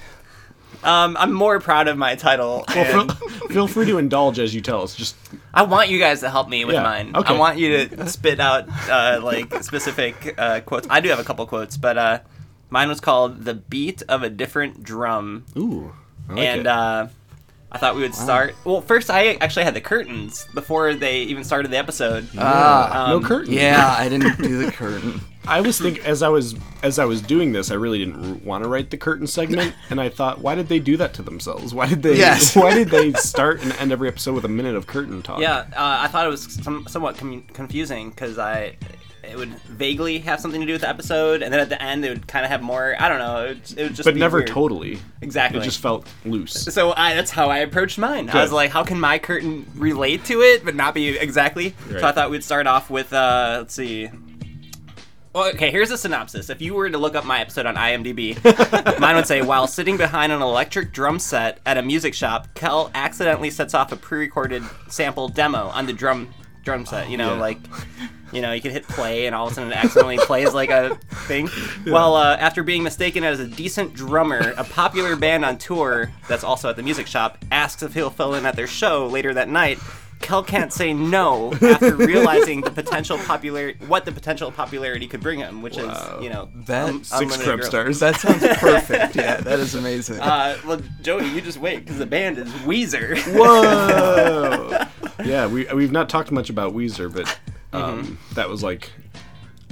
[0.84, 2.64] Um, I'm more proud of my title.
[2.70, 4.96] Well, and feel, feel free to indulge as you tell us.
[4.96, 5.16] Just
[5.54, 7.16] I want you guys to help me with Yeah, mine.
[7.16, 7.34] okay.
[7.34, 10.88] I want you to spit out uh, like specific uh, quotes.
[10.90, 12.20] I do have a couple quotes, but uh,
[12.70, 15.94] mine was called "The Beat of a Different Drum," ooh,
[16.30, 16.68] I like and it.
[16.68, 17.08] uh,
[17.72, 18.56] I thought we would start.
[18.64, 22.28] Well, first I actually had the curtains before they even started the episode.
[22.38, 23.54] Ah, no um, curtain.
[23.54, 25.20] yeah, I didn't do the curtain.
[25.48, 28.64] I was thinking as I was as I was doing this, I really didn't want
[28.64, 31.74] to write the curtain segment, and I thought, why did they do that to themselves?
[31.74, 32.18] Why did they?
[32.18, 32.56] Yes.
[32.60, 35.40] Why did they start and end every episode with a minute of curtain talk?
[35.40, 38.76] Yeah, uh, I thought it was some, somewhat com- confusing because I
[39.24, 42.04] it would vaguely have something to do with the episode, and then at the end
[42.06, 42.96] it would kind of have more.
[43.00, 43.46] I don't know.
[43.46, 44.48] It, would- it would just but never weird.
[44.50, 45.00] totally.
[45.22, 45.60] Exactly.
[45.62, 46.54] It just felt loose.
[46.54, 48.30] So I, that's how I approached mine.
[48.30, 51.76] I was like, how can my curtain relate to it, but not be exactly?
[51.90, 54.10] So I thought we'd start off with, uh, let's see.
[55.34, 56.50] Well, okay, here's a synopsis.
[56.50, 58.36] If you were to look up my episode on IMDb,
[59.00, 62.90] mine would say, while sitting behind an electric drum set at a music shop, Kel
[62.96, 67.10] accidentally sets off a pre-recorded sample demo on the drum drum set.
[67.10, 67.42] You know, Yeah.
[67.42, 67.58] like.
[68.32, 70.70] You know, you can hit play, and all of a sudden it accidentally plays like
[70.70, 70.94] a
[71.26, 71.50] thing.
[71.88, 76.44] Well, uh, after being mistaken as a decent drummer, a popular band on tour that's
[76.44, 79.50] also at the music shop asks if he'll fill in at their show later that
[79.50, 79.80] night.
[80.20, 85.40] Kel can't say no after realizing the potential popularity, what the potential popularity could bring
[85.40, 86.18] him, which Wow.
[86.18, 87.70] is, you know, That- un- Six Six unlimited crumb growth.
[87.70, 88.00] stars.
[88.00, 89.16] That sounds perfect.
[89.16, 90.20] Yeah, that is amazing.
[90.20, 93.18] Uh, well, Joey, you just wait because the band is Weezer.
[93.36, 94.86] Whoa!
[95.26, 97.28] yeah, we we've not talked much about Weezer, but
[97.74, 98.34] um, Mm-hmm.
[98.36, 98.92] that was like,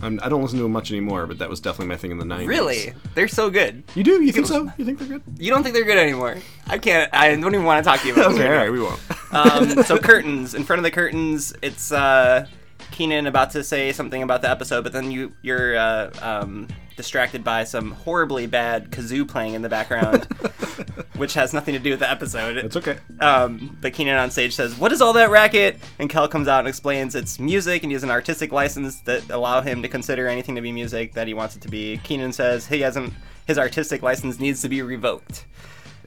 [0.02, 2.18] I'm, I don't listen to them much anymore, but that was definitely my thing in
[2.20, 2.48] the '90s.
[2.48, 3.84] really, they're so good.
[3.96, 4.22] You do?
[4.22, 4.72] You think so?
[4.78, 5.24] You think they're good?
[5.40, 6.38] You don't think they're good anymore?
[6.68, 7.12] I can't.
[7.14, 8.80] I don't even want to talk to you about them Okay, right all right, we
[8.82, 9.78] won't.
[9.78, 12.46] um, so curtains in front of the curtains it's uh
[12.92, 17.44] keenan about to say something about the episode but then you you're uh, um, distracted
[17.44, 20.28] by some horribly bad kazoo playing in the background
[21.18, 22.98] which has nothing to do with the episode It's okay.
[23.20, 26.60] um, but Keenan on stage says, "What is all that racket?" And Kel comes out
[26.60, 30.28] and explains it's music, and he has an artistic license that allow him to consider
[30.28, 31.98] anything to be music that he wants it to be.
[32.04, 33.14] Keenan says he hasn't.
[33.46, 35.46] His artistic license needs to be revoked.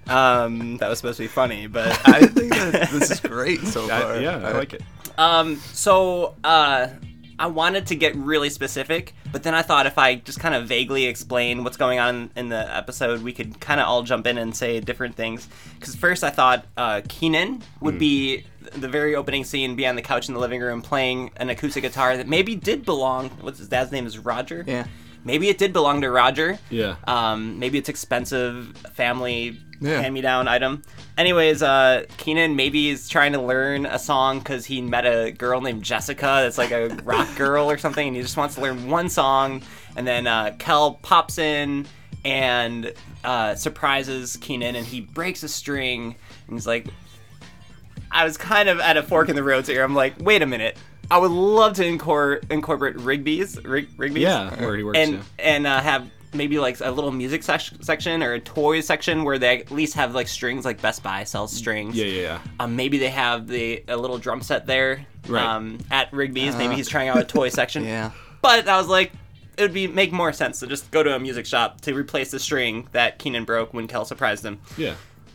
[0.08, 3.84] Um, that was supposed to be funny, but I think that this is great so
[3.90, 4.20] I- far.
[4.20, 4.82] yeah, I like it.
[5.18, 6.88] Um, so uh,
[7.40, 10.68] I wanted to get really specific, but then I thought if I just kind of
[10.68, 14.36] vaguely explain what's going on in, the episode, we could kind of all jump in
[14.36, 15.48] and say different things.
[15.78, 20.02] Because first I thought uh, Keenan would be the very opening scene, be on the
[20.02, 23.30] couch in the living room playing an acoustic guitar that maybe did belong.
[23.40, 24.62] What's his dad's name is Roger.
[24.66, 24.86] Yeah.
[25.24, 26.58] Maybe it did belong to Roger.
[26.70, 26.96] Yeah.
[27.06, 30.00] Um, maybe it's expensive family Yeah.
[30.00, 30.82] hand-me-down item.
[31.18, 35.60] Anyways, uh, Keenan maybe is trying to learn a song because he met a girl
[35.60, 38.88] named Jessica that's like a rock girl or something, and he just wants to learn
[38.88, 39.62] one song.
[39.96, 41.86] And then uh, Kel pops in
[42.24, 42.92] and
[43.24, 46.14] uh, surprises Keenan, and he breaks a string,
[46.46, 46.86] and he's like,
[48.10, 49.84] I was kind of at a fork in the road here.
[49.84, 50.76] I'm like, wait a minute.
[51.10, 54.98] I would love to incor- incorporate Rigby's, Rig- Rigby's, Yeah, where he works.
[54.98, 55.20] and yeah.
[55.38, 59.36] and uh, have maybe like a little music sec- section or a toy section where
[59.38, 61.96] they at least have like strings, like Best Buy sells strings.
[61.96, 62.38] Yeah, yeah, yeah.
[62.60, 65.04] Um, maybe they have the a little drum set there.
[65.26, 65.42] Right.
[65.44, 67.84] Um, at Rigby's, maybe he's trying out a toy section.
[67.90, 68.12] Yeah.
[68.42, 69.12] But I was like,
[69.58, 72.30] it would be make more sense to just go to a music shop to replace
[72.30, 74.60] the string that Keenan broke when Kel surprised him.
[74.78, 74.94] Yeah.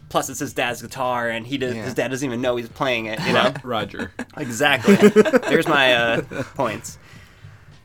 [0.09, 1.83] Plus, it's his dad's guitar, and he does, Yeah.
[1.83, 3.19] his dad doesn't even know he's playing it.
[3.21, 3.53] You know.
[3.63, 4.11] Roger.
[4.37, 4.95] Exactly.
[4.95, 6.21] There's my uh,
[6.55, 6.97] points.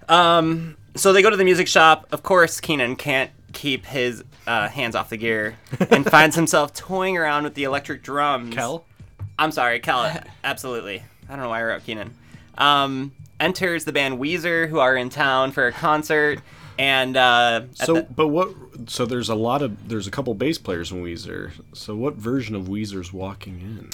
[0.09, 2.07] Um, so they go to the music shop.
[2.13, 5.57] Of course, Keenan can't keep his uh, hands off the gear
[5.91, 8.55] and finds himself toying around with the electric drums.
[8.55, 8.85] Kel?
[9.39, 10.21] I'm sorry, Kel.
[10.45, 11.05] Absolutely.
[11.29, 12.15] I don't know why I wrote Keenan.
[12.59, 16.41] Um, enters the band Weezer, who are in town for a concert,
[16.81, 18.49] and uh, So, the- but what?
[18.87, 21.53] So there's a lot of there's a couple bass players in Weezer.
[21.75, 23.91] So what version of Weezer's walking in?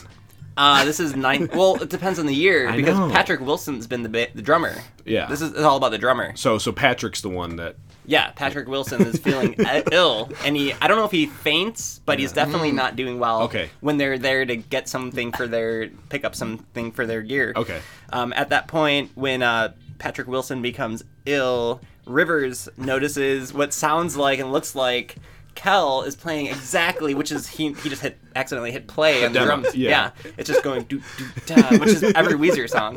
[0.57, 1.49] uh, this is nine.
[1.55, 3.11] Well, it depends on the year I because know.
[3.11, 4.75] Patrick Wilson's been the ba- the drummer.
[5.05, 5.27] Yeah.
[5.27, 6.35] This is it's all about the drummer.
[6.37, 7.77] So so Patrick's the one that.
[8.09, 9.57] Yeah, Patrick Wilson is feeling
[9.90, 13.42] ill, and he I don't know if he faints, but he's definitely not doing well.
[13.42, 13.68] Okay.
[13.81, 17.53] When they're there to get something for their pick up something for their gear.
[17.57, 17.81] Okay.
[18.12, 24.38] Um, at that point, when uh, Patrick Wilson becomes ill, Rivers notices what sounds like
[24.38, 25.16] and looks like
[25.55, 29.45] Kel is playing exactly, which is he he just hit accidentally hit play on the
[29.45, 29.75] drums.
[29.75, 30.11] yeah.
[30.37, 32.97] it's just going do do da, which is every Weezer song.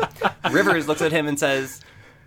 [0.51, 1.81] Rivers looks at him and says.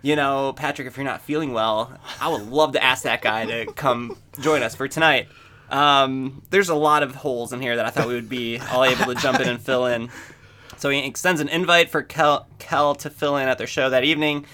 [0.05, 3.45] You know, Patrick, if you're not feeling well, I would love to ask that guy
[3.45, 5.29] to come join us for tonight.
[5.69, 8.83] Um, there's a lot of holes in here that I thought we would be all
[8.83, 10.09] able to jump in and fill in.
[10.75, 14.03] So he extends an invite for Kel, Kel to fill in at their show that
[14.03, 14.45] evening.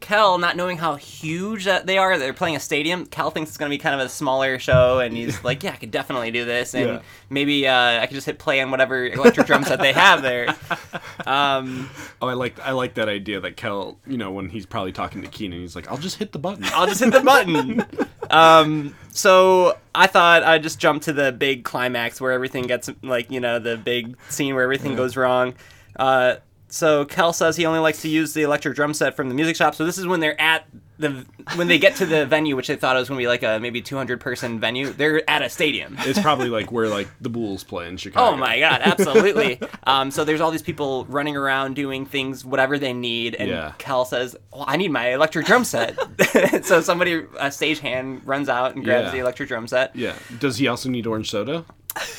[0.00, 3.06] Kel, not knowing how huge that they are, they're playing a stadium.
[3.06, 5.72] Kel thinks it's going to be kind of a smaller show, and he's like, "Yeah,
[5.72, 7.00] I could definitely do this, and Yeah.
[7.30, 10.54] maybe uh, I could just hit play on whatever electric drums that they have there."
[11.26, 11.90] Um,
[12.22, 15.22] Oh, I like I like that idea that Kel, you know, when he's probably talking
[15.22, 17.84] to Keenan, he's like, "I'll just hit the button." I'll just hit the button.
[18.30, 23.30] Um, so I thought I'd just jump to the big climax where everything gets like
[23.30, 25.54] you know the big scene where everything goes wrong.
[25.96, 26.36] Uh,
[26.68, 29.56] so Kel says he only likes to use the electric drum set from the music
[29.56, 29.74] shop.
[29.74, 30.66] So this is when they're at
[30.98, 33.28] the when they get to the venue, which they thought it was going to be
[33.28, 35.94] like a maybe 200 person venue, they're at a stadium.
[36.00, 38.34] It's probably like where like the Bulls play in Chicago.
[38.34, 39.60] Oh my god, absolutely.
[39.84, 43.72] um, so there's all these people running around doing things, whatever they need, and Yeah.
[43.78, 45.96] Cal says, "Well, I need my electric drum set."
[46.64, 49.10] so somebody, a stagehand, runs out and grabs Yeah.
[49.12, 49.94] the electric drum set.
[49.94, 50.14] Yeah.
[50.38, 51.66] Does he also need orange soda?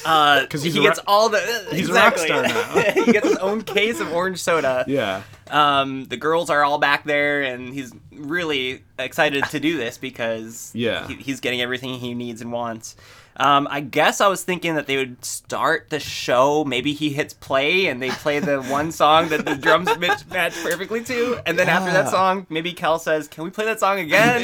[0.06, 1.68] Uh, 'Cause he's he gets rock- all the.
[1.72, 2.64] he's a rock star now.
[2.94, 4.84] he gets his own case of orange soda.
[4.88, 5.22] Yeah.
[5.50, 10.72] Um, the girls are all back there, and he's really excited to do this because
[10.76, 11.08] Yeah.
[11.08, 12.96] he, he's getting everything he needs and wants.
[13.40, 16.64] Um, I guess I was thinking that they would start the show.
[16.66, 20.54] Maybe he hits play and they play the one song that the drums match, match
[20.64, 24.00] perfectly to, and then after that song, maybe Kel says, "Can we play that song
[24.00, 24.42] again?"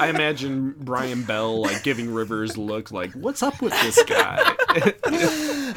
[0.00, 4.38] I imagine Brian Bell like giving Rivers look like, "What's up with this guy?"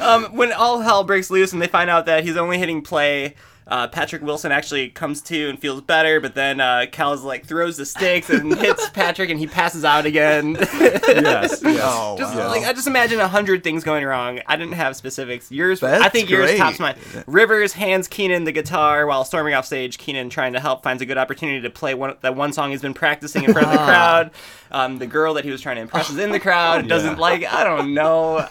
[0.00, 3.34] um, when all hell breaks loose and they find out that he's only hitting play,
[3.66, 7.76] uh, Patrick Wilson actually comes to and feels better, but then uh, Cal's like throws
[7.76, 10.56] the sticks and hits Patrick and he passes out again.
[10.60, 11.62] yes.
[11.64, 11.64] Yes.
[11.86, 12.48] Oh, just wow.
[12.48, 14.40] like I just imagine a hundred things going wrong.
[14.46, 15.50] I didn't have specifics.
[15.50, 16.58] Yours, I That's think yours great.
[16.58, 16.96] tops mine.
[17.26, 19.98] Rivers hands Keenan the guitar while storming off stage.
[19.98, 22.80] Keenan, trying to help, finds a good opportunity to play one that one song he's
[22.82, 24.30] been practicing in front of the crowd.
[24.70, 26.88] Um, the girl that he was trying to impress is in the crowd.
[26.88, 27.18] Doesn't Yeah.
[27.20, 27.44] like.
[27.52, 28.38] I don't know.
[28.38, 28.48] I,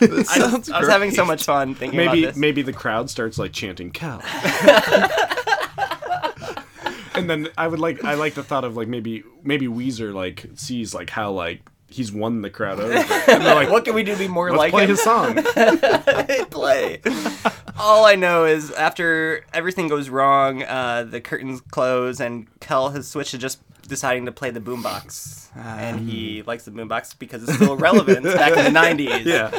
[0.74, 2.38] I was having so much fun thinking maybe about this.
[2.39, 4.22] maybe the crowd starts like chanting Cal.
[7.16, 10.45] and then I would like I like the thought of like maybe maybe Weezer like
[10.56, 12.91] sees like how like he's won the crowd over.
[12.93, 14.89] And they're like, what can we do to be more let's like play him?
[14.89, 15.36] his song.
[16.49, 17.01] Play.
[17.78, 23.08] All I know is after everything goes wrong, uh, the curtains close, and Kel has
[23.08, 25.49] switched to just deciding to play the boombox.
[25.56, 29.26] and he likes the boombox because it's still relevant back in the 90s.
[29.26, 29.51] yeah.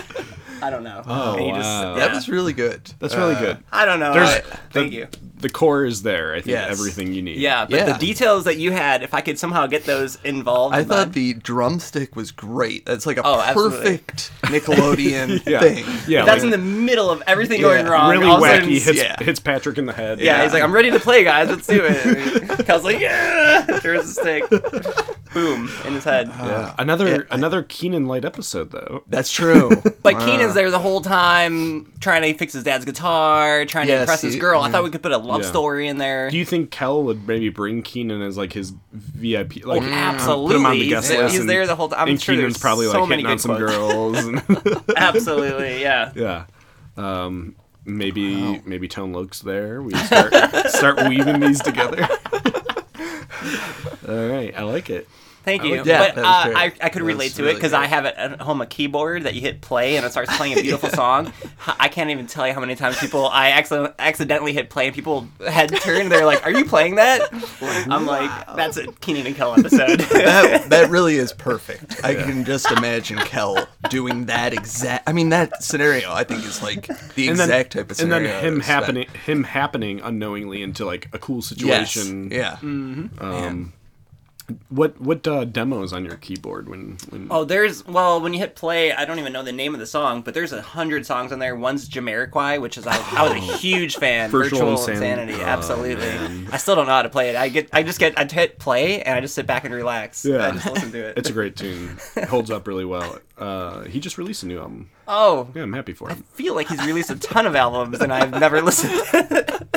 [0.65, 1.03] I don't know.
[1.07, 1.95] Oh, And he just- wow.
[1.97, 2.91] That was really good.
[2.99, 3.59] That's really Uh, good.
[3.73, 4.13] I don't know.
[4.15, 5.07] There's- I- thank the, you.
[5.41, 6.31] The core is there.
[6.33, 6.71] I think Yes.
[6.71, 7.37] everything you need.
[7.37, 7.93] Yeah, but Yeah.
[7.93, 10.97] the details that you had, if I could somehow get those involved, I in thought
[11.09, 12.87] that- the drumstick was great.
[12.87, 13.99] That's like a Oh, absolutely.
[13.99, 15.61] perfect Nickelodeon Yeah.
[15.61, 15.85] thing.
[16.09, 16.25] Yeah.
[16.25, 18.11] that's like, in the middle of everything Yeah, going wrong.
[18.11, 18.83] really all of sudden- wacky.
[18.83, 19.23] Hits yeah.
[19.23, 20.19] hits Patrick in the head.
[20.21, 21.51] Yeah, he's like, I'm ready to play, guys.
[21.51, 22.67] Let's do it.
[22.67, 26.29] Cal's like, yeah, throws the stick, boom, in his head.
[26.29, 26.75] Yeah.
[26.79, 29.03] Another another Keenan light episode though.
[29.09, 29.71] That's true.
[30.05, 33.93] But Uh, Keenan's there the whole time, trying to fix his dad's guitar, trying to
[33.95, 34.61] Yes, impress his he- girl.
[34.61, 35.49] I thought we could put a love Yeah.
[35.49, 36.31] story in there.
[36.31, 39.65] Do you think Kel would maybe bring Keenan as like his VIP?
[39.65, 41.33] Like Absolutely, put him on the guest there- list.
[41.33, 42.01] he's and- there the whole time.
[42.01, 44.19] I'm and sure Keenan's probably so like many hitting on good some girls.
[44.25, 46.13] And Absolutely, yeah.
[46.15, 46.45] yeah.
[46.97, 47.57] Um,
[47.87, 49.83] maybe maybe Tone Loc's there.
[49.83, 50.33] We start
[50.69, 52.07] start weaving these together.
[54.09, 55.09] All right, I like it.
[55.45, 55.77] Thank you.
[55.77, 56.23] like- Yeah, but uh.
[56.25, 57.73] I, I could That relate was to it because.
[57.75, 60.59] I have at at home a keyboard that you hit play and it starts playing
[60.59, 61.33] a beautiful song.
[61.67, 64.95] I can't even tell you how many times people I accident- accidentally hit play and
[64.95, 66.09] people head turn.
[66.09, 67.29] They're like, "Are you playing that?"
[67.91, 72.03] I'm like, "That's a Keenan and Kel episode." that that really is perfect.
[72.05, 75.09] I can just imagine Kel doing that exact.
[75.09, 78.29] I mean, that scenario I think is like the And then, exact type of scenario.
[78.31, 82.31] and then him happening him happening unknowingly into like a cool situation.
[82.31, 82.61] Yes.
[82.61, 83.11] situation.
[83.21, 83.29] Yeah.
[83.29, 83.73] Um,
[84.69, 88.55] what what uh, demos on your keyboard when when Oh, there's well, when you hit
[88.57, 91.33] play, I don't even know the name of the song, but there's a hundred songs
[91.33, 91.57] on there.
[91.57, 94.31] One's Jamiroquai, which is I, I was a huge fan.
[94.31, 95.33] Virtual Virtual, Insanity.
[95.33, 96.05] Insanity, Oh, absolutely.
[96.07, 96.49] man.
[96.53, 97.37] I still don't know how to play it.
[97.37, 100.25] I get, I just get, I hit play and I just sit back and relax.
[100.25, 100.47] Yeah.
[100.49, 101.17] I just listen to it.
[101.19, 101.97] It's a great tune.
[102.17, 103.19] It holds up really well.
[103.39, 104.91] Uh, he just released a new album.
[105.09, 106.23] oh, Yeah, I'm happy for him.
[106.35, 108.93] I feel like he's released a ton of albums and I've never listened.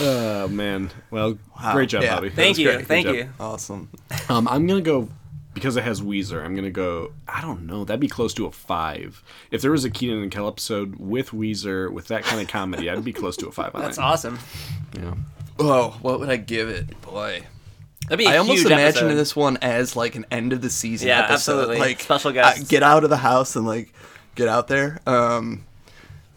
[0.00, 0.90] Oh man.
[1.10, 1.72] Well, Wow.
[1.72, 2.16] great job, Yeah.
[2.16, 2.30] Bobby.
[2.30, 2.86] Thank you, great.
[2.86, 3.14] Thank job.
[3.16, 3.28] you.
[3.38, 3.88] Awesome.
[4.28, 5.08] Um, I'm gonna go
[5.54, 6.44] because it has Weezer.
[6.44, 7.12] I'm gonna go.
[7.28, 7.84] I don't know.
[7.84, 9.22] That'd be close to a five.
[9.50, 12.88] If there was a Keenan and Kel episode with Weezer with that kind of comedy,
[12.88, 14.38] I'd be close to a five That's awesome.
[14.96, 15.14] Yeah.
[15.58, 17.00] Oh, what would I give it?
[17.02, 17.42] Boy.
[18.04, 19.14] That'd be a I almost huge imagine episode.
[19.14, 21.34] this one as like an end of the season Yeah, episode.
[21.34, 21.78] absolutely.
[21.78, 22.66] Like Special guests.
[22.68, 23.92] get out of the house and like
[24.36, 25.00] get out there.
[25.06, 25.64] Um,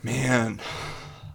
[0.03, 0.59] man,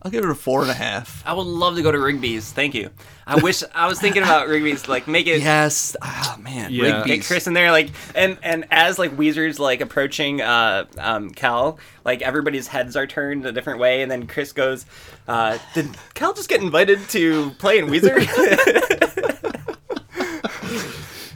[0.08, 1.22] I'll give it a four and a half.
[1.26, 2.50] I would love to go to Rigby's.
[2.50, 2.88] Thank you.
[3.26, 4.88] I wish I was thinking about Rigby's.
[4.88, 5.42] Like, make it.
[5.42, 5.94] Yes.
[6.00, 6.72] Ah, man.
[6.72, 7.04] Yeah.
[7.04, 11.78] Get Chris in there, like, and and as like Weezer's like approaching uh um Cal,
[12.06, 14.86] like everybody's heads are turned a different way, and then Chris goes,
[15.28, 18.16] uh, "Did Cal just get invited to play in Weezer?"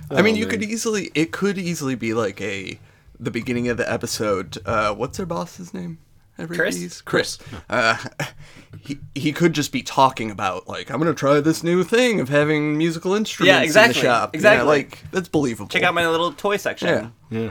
[0.10, 0.50] I mean, you man.
[0.50, 1.10] could easily.
[1.14, 2.80] It could easily be like a
[3.20, 4.56] the beginning of the episode.
[4.64, 5.98] Uh, what's their boss's name?
[6.42, 6.74] At Chris?
[6.74, 7.00] Rigby's?
[7.02, 7.38] Chris.
[7.70, 7.96] Uh,
[8.80, 12.28] he he could just be talking about like I'm gonna try this new thing of
[12.28, 14.30] having musical instruments in exactly, the shop.
[14.32, 14.66] Yeah, exactly.
[14.66, 15.68] like that's believable.
[15.68, 17.38] Check out my little toy section, Yeah.
[17.38, 17.50] Yeah.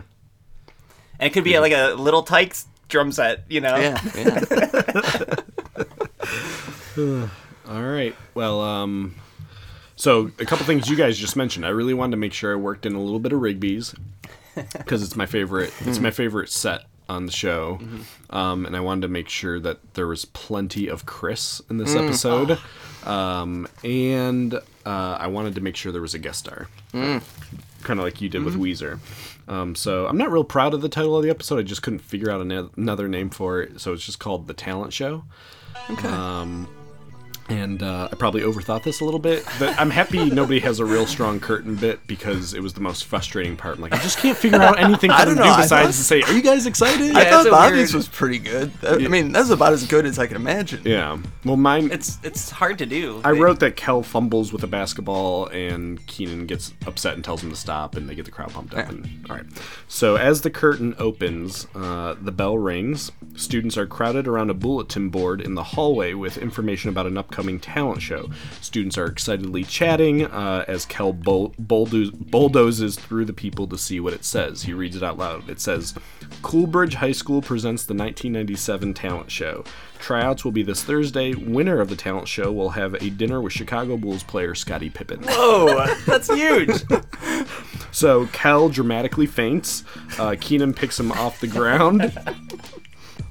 [1.19, 3.75] and it could be like a little Tikes drum set, you know?
[3.77, 4.01] Yeah.
[4.15, 5.35] Yeah.
[7.67, 8.15] All right.
[8.33, 9.15] Well, um,
[9.95, 11.65] So a couple things you guys just mentioned.
[11.65, 13.95] I really wanted to make sure I worked in a little bit of Rigby's
[14.73, 15.71] because it's my favorite.
[15.81, 17.79] It's my favorite set on the show,
[18.29, 21.93] um, and I wanted to make sure that there was plenty of Chris in this
[22.05, 22.57] episode,
[23.05, 24.53] um, and
[24.85, 26.67] uh, I wanted to make sure there was a guest star,
[27.83, 28.99] kind of like you did with Weezer.
[29.47, 31.59] Um, so I'm not real proud of the title of the episode.
[31.59, 34.53] I just couldn't figure out ano- another name for it, so it's just called the
[34.53, 35.23] Talent Show
[37.51, 39.45] and uh, I probably overthought this a little bit.
[39.59, 43.05] But I'm happy nobody has a real strong curtain bit because it was the most
[43.05, 43.75] frustrating part.
[43.75, 45.61] I'm like, I just can't figure out anything for I don't to know, do I
[45.63, 48.39] besides thought- to say, "Are you guys excited?" I thought it's Bobby's weird- was pretty
[48.39, 48.73] good.
[48.81, 50.81] That- I mean, that's about as good as I can imagine.
[50.85, 51.17] Yeah.
[51.43, 51.89] Well, mine.
[51.91, 53.21] It's it's hard to do.
[53.23, 57.43] I They- wrote that Kel fumbles with a basketball and Keenan gets upset and tells
[57.43, 58.87] him to stop, and they get the crowd pumped up.
[58.89, 59.45] And all right.
[59.87, 63.11] So as the curtain opens, uh, the bell rings.
[63.35, 67.40] Students are crowded around a bulletin board in the hallway with information about an upcoming
[67.59, 68.29] talent show.
[68.61, 73.99] Students are excitedly chatting uh, as Kel bull- bulldo- bulldozes through the people to see
[73.99, 74.63] what it says.
[74.63, 75.49] He reads it out loud.
[75.49, 75.93] It says,
[76.41, 79.63] "Coolbridge High School presents the 1997 talent show."
[79.99, 81.35] Tryouts will be this Thursday.
[81.35, 85.21] Winner of the talent show will have a dinner with Chicago Bulls player Scottie Pippen.
[85.23, 86.71] Whoa, that's huge.
[87.91, 89.83] So Kel dramatically faints.
[90.17, 92.11] Uh, Keenan picks him off the ground.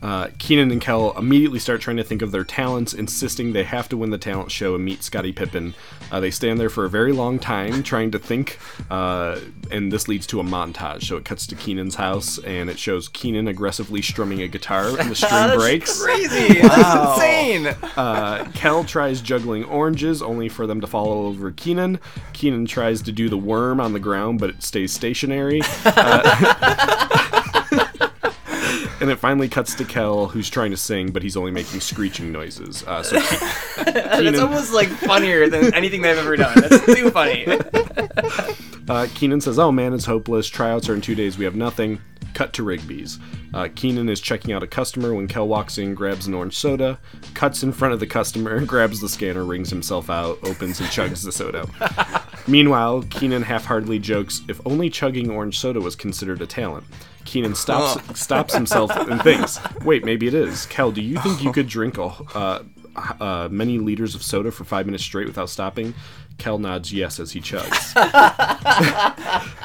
[0.03, 3.89] Uh, Keenan and Kel immediately start trying to think of their talents, insisting they have
[3.91, 5.75] to win the talent show and meet Scottie Pippen.
[6.11, 8.59] Uh, they stand there for a very long time trying to think,
[8.91, 9.39] uh,
[9.71, 11.05] and this leads to a montage.
[11.05, 15.11] So it cuts to Keenan's house, and it shows Keenan aggressively strumming a guitar, and
[15.11, 16.03] the string breaks.
[16.03, 16.61] Crazy.
[16.63, 17.67] That's insane.
[17.97, 22.01] Uh, Kel tries juggling oranges, only for them to fall over Keenan.
[22.33, 25.61] Keenan tries to do the worm on the ground, but it stays stationary.
[29.01, 32.31] And it finally cuts to Kel, who's trying to sing, but he's only making screeching
[32.33, 32.85] noises.
[32.87, 36.55] Uh, so Ke- That's almost like funnier than anything they've ever done.
[36.61, 37.47] That's too funny.
[38.89, 40.49] uh, Keenan says, "Oh man, it's hopeless.
[40.49, 41.39] Tryouts are in two days.
[41.39, 42.01] We have nothing."
[42.33, 43.19] Cut to Rigby's.
[43.53, 46.97] Uh, Keenan is checking out a customer when Kel walks in, grabs an orange soda,
[47.35, 51.25] cuts in front of the customer, grabs the scanner, rings himself out, opens and chugs
[51.25, 51.67] the soda.
[52.47, 56.85] Meanwhile, Keenan half-heartedly jokes, "If only chugging orange soda was considered a talent."
[57.25, 61.53] Keenan stops stops himself and thinks, "Wait, maybe it is." Kel, do you think you
[61.53, 62.05] could drink a,
[62.35, 62.63] uh,
[63.21, 65.95] uh, many liters of soda for five minutes straight without stopping?
[66.39, 67.95] Kel nods yes as he chugs.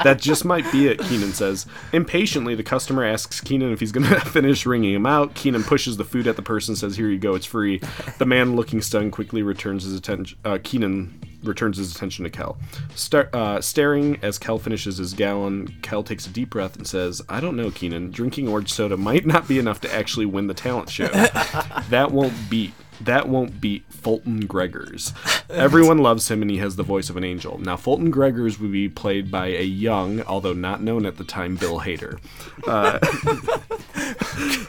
[0.04, 1.66] That just might be it, Keenan says.
[1.92, 5.34] Impatiently, the customer asks Keenan if he's going to finish ringing him out.
[5.34, 7.82] Keenan pushes the food at the person, says, Here you go, it's free.
[8.20, 10.38] The man, looking stunned, quickly returns his attention.
[10.46, 12.58] Uh, Keenan returns his attention to Kel.
[12.96, 17.22] Star- uh, staring as Kel finishes his gallon, Kel takes a deep breath and says,
[17.30, 18.12] I don't know, Keenan.
[18.12, 21.08] Drinking orange soda might not be enough to actually win the talent show.
[21.90, 22.74] that won't beat.
[23.02, 25.14] That won't beat Fulton Gregors.
[25.50, 27.58] Everyone loves him and he has the voice of an angel.
[27.58, 31.56] Now, Fulton Gregors would be played by a young, although not known at the time,
[31.56, 32.20] Bill Hader.
[32.66, 33.00] Uh,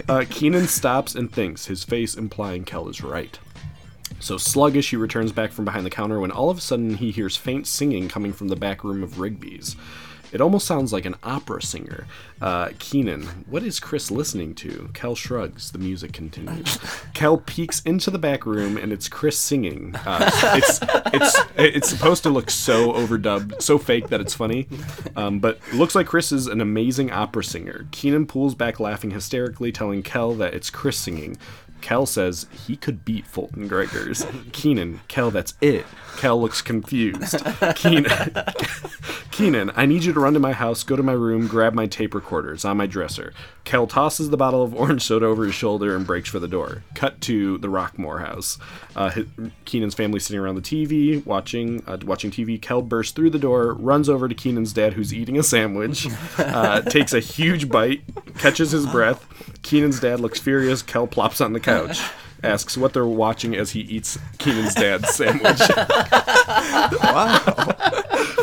[0.13, 3.39] uh, Keenan stops and thinks, his face implying Kel is right.
[4.21, 7.11] So sluggish, he returns back from behind the counter when all of a sudden he
[7.11, 9.77] hears faint singing coming from the back room of Rigby's.
[10.33, 12.07] It almost sounds like an opera singer.
[12.41, 14.91] Uh, Keenan, what is Chris listening to?
[14.93, 15.71] Kel shrugs.
[15.71, 16.79] The music continues.
[17.15, 19.95] Kel peeks into the back room, and it's Chris singing.
[20.05, 20.81] Uh, it's
[21.15, 24.69] it's it's supposed to look so overdubbed, so fake that it's funny,
[25.15, 27.87] um, but it looks like Chris is an amazing opera singer.
[27.93, 31.37] Keenan pulls back, laughing hysterically, telling Kel that it's Chris singing.
[31.81, 34.27] Kel says he could beat Fulton Gregors.
[34.53, 35.87] Keenan, Kel, that's it.
[36.17, 37.37] Kel looks confused.
[37.77, 38.07] Keenan,
[39.31, 41.87] Keenan, I need you to run to my house, go to my room, grab my
[41.87, 42.55] tape recorder.
[42.55, 43.33] It's on my dresser.
[43.65, 46.83] Kel tosses the bottle of orange soda over his shoulder and breaks for the door.
[46.95, 48.59] Cut to the Rockmore house.
[48.95, 49.23] Uh,
[49.65, 52.61] Keenan's family sitting around the TV, watching uh, watching TV.
[52.61, 56.07] Kel bursts through the door, runs over to Keenan's dad, who's eating a sandwich,
[56.39, 58.03] uh, takes a huge bite,
[58.39, 59.27] catches his breath.
[59.63, 60.81] Keenan's dad looks furious.
[60.83, 62.01] Kel plops on the couch.
[62.47, 65.61] Asks what they're watching as he eats Keenan's dad's sandwich.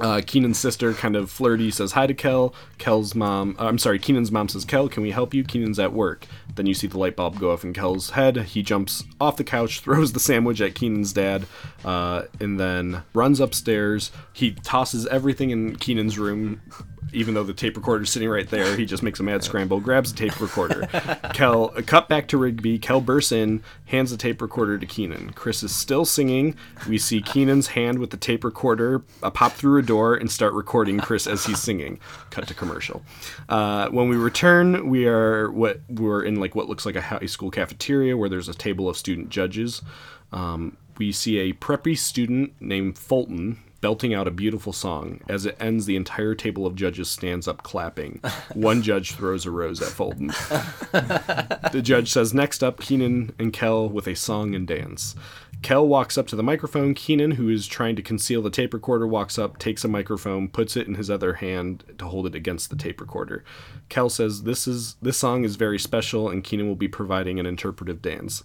[0.00, 2.54] Uh, Keenan's sister, kind of flirty, says hi to Kel.
[2.78, 5.44] Kel's mom, uh, I'm sorry, Keenan's mom says, Kel, can we help you?
[5.44, 6.26] Keenan's at work.
[6.54, 8.36] Then you see the light bulb go off in Kel's head.
[8.36, 11.46] He jumps off the couch, throws the sandwich at Keenan's dad,
[11.84, 14.10] uh, and then runs upstairs.
[14.32, 16.60] He tosses everything in Keenan's room.
[17.14, 20.12] Even though the tape recorder's sitting right there, he just makes a mad scramble, grabs
[20.12, 20.86] the tape recorder.
[21.32, 22.78] Kel, cut back to Rigby.
[22.78, 25.30] Kel bursts in, hands the tape recorder to Keenan.
[25.30, 26.56] Chris is still singing.
[26.88, 30.52] We see Keenan's hand with the tape recorder uh, pop through a door and start
[30.54, 31.98] recording Chris as he's singing.
[32.30, 33.02] Cut to commercial.
[33.48, 37.26] Uh, when we return, we are what we're in like what looks like a high
[37.26, 39.82] school cafeteria where there's a table of student judges.
[40.32, 45.20] Um, we see a preppy student named Fulton belting out a beautiful song.
[45.28, 48.18] As it ends, the entire table of judges stands up clapping.
[48.54, 50.28] One judge throws a rose at Fulton.
[50.92, 55.14] the judge says, Next up, Keenan and Kel with a song and dance.
[55.64, 56.92] Kel walks up to the microphone.
[56.92, 60.76] Keenan, who is trying to conceal the tape recorder, walks up, takes a microphone, puts
[60.76, 63.42] it in his other hand to hold it against the tape recorder.
[63.88, 67.46] Kel says, "This is this song is very special, and Keenan will be providing an
[67.46, 68.44] interpretive dance."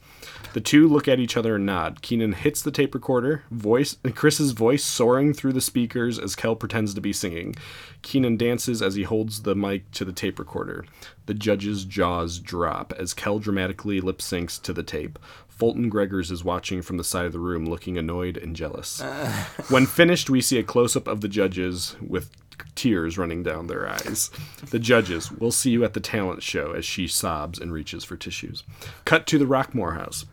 [0.54, 2.02] The two look at each other and nod.
[2.02, 6.94] Keenan hits the tape recorder, voice Chris's voice soaring through the speakers as Kel pretends
[6.94, 7.54] to be singing.
[8.02, 10.86] Keenan dances as he holds the mic to the tape recorder.
[11.26, 15.20] The judge's jaws drop as Kel dramatically lip syncs to the tape.
[15.60, 19.02] Fulton Gregors is watching from the side of the room, looking annoyed and jealous.
[19.02, 19.28] Uh.
[19.70, 22.32] when finished, we see a close up of the judges with
[22.76, 24.32] tears running down their eyes.
[24.70, 28.16] The judges, we'll see you at the talent show as she sobs and reaches for
[28.16, 28.64] tissues.
[29.04, 30.26] Cut to the Rockmore house.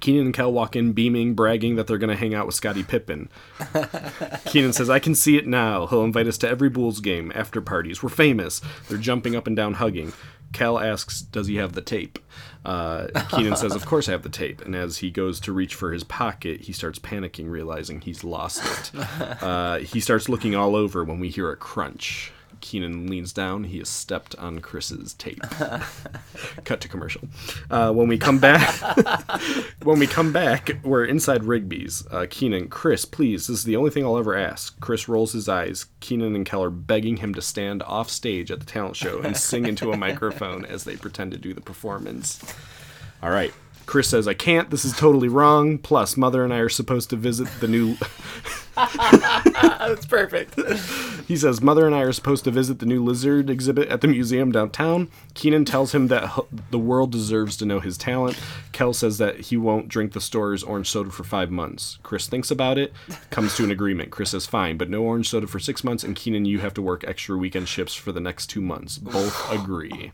[0.00, 2.82] Keenan and Kel walk in beaming, bragging that they're going to hang out with Scottie
[2.82, 3.28] Pippen.
[4.46, 5.86] Keenan says, I can see it now.
[5.86, 8.02] He'll invite us to every Bulls game, after parties.
[8.02, 8.60] We're famous.
[8.88, 10.12] They're jumping up and down, hugging.
[10.52, 12.18] Cal asks, Does he have the tape?
[12.64, 14.60] Uh, Keenan says, Of course I have the tape.
[14.62, 18.62] And as he goes to reach for his pocket, he starts panicking, realizing he's lost
[18.64, 18.90] it.
[19.40, 22.32] Uh, he starts looking all over when we hear a crunch.
[22.60, 23.64] Keenan leans down.
[23.64, 25.40] He has stepped on Chris's tape.
[26.64, 27.22] Cut to commercial.
[27.70, 28.74] Uh, when we come back,
[29.82, 32.06] when we come back, we're inside Rigby's.
[32.10, 33.46] Uh, Keenan, Chris, please.
[33.46, 34.78] This is the only thing I'll ever ask.
[34.80, 35.86] Chris rolls his eyes.
[36.00, 39.66] Keenan and Keller begging him to stand off stage at the talent show and sing
[39.66, 42.40] into a microphone as they pretend to do the performance.
[43.22, 43.52] All right.
[43.86, 44.70] Chris says, I can't.
[44.70, 45.76] This is totally wrong.
[45.76, 47.96] Plus, Mother and I are supposed to visit the new.
[49.80, 50.58] That's perfect.
[51.26, 54.08] He says, Mother and I are supposed to visit the new lizard exhibit at the
[54.08, 55.08] museum downtown.
[55.34, 56.30] Keenan tells him that
[56.70, 58.38] the world deserves to know his talent.
[58.72, 61.98] Kel says that he won't drink the store's orange soda for five months.
[62.02, 62.92] Chris thinks about it,
[63.30, 64.10] comes to an agreement.
[64.10, 66.82] Chris says, fine, but no orange soda for six months, and Keenan, you have to
[66.82, 68.98] work extra weekend shifts for the next two months.
[68.98, 70.12] Both agree.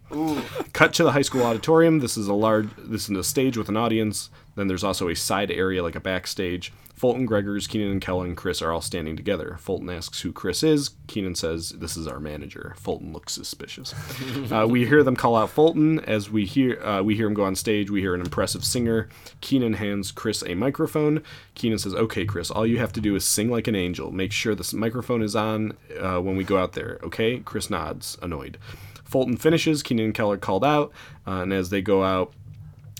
[0.72, 2.00] Cut to the high school auditorium.
[2.00, 4.30] This is a large, this is a stage with an audience.
[4.56, 6.72] Then there's also a side area like a backstage.
[6.96, 9.58] Fulton, Gregors, Keenan, and Kellen and Chris are all standing together.
[9.60, 10.92] Fulton asks who Chris is.
[11.06, 12.74] Keenan says, This is our manager.
[12.78, 13.94] Fulton looks suspicious.
[14.50, 16.00] uh, we hear them call out Fulton.
[16.00, 19.10] As we hear uh, we hear him go on stage, we hear an impressive singer.
[19.42, 21.22] Keenan hands Chris a microphone.
[21.54, 24.10] Keenan says, Okay, Chris, all you have to do is sing like an angel.
[24.10, 27.40] Make sure this microphone is on uh, when we go out there, okay?
[27.40, 28.56] Chris nods, annoyed.
[29.04, 29.82] Fulton finishes.
[29.82, 30.92] Keenan and Keller called out.
[31.26, 32.32] Uh, and as they go out,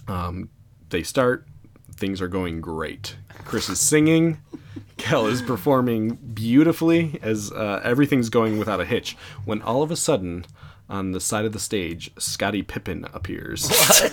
[0.07, 0.51] um,
[0.91, 1.47] they start.
[1.93, 3.17] Things are going great.
[3.45, 4.39] Chris is singing.
[4.97, 9.17] Kel is performing beautifully as uh, everything's going without a hitch.
[9.45, 10.47] When all of a sudden,
[10.89, 13.69] on the side of the stage, Scottie Pippen appears.
[13.69, 14.13] What?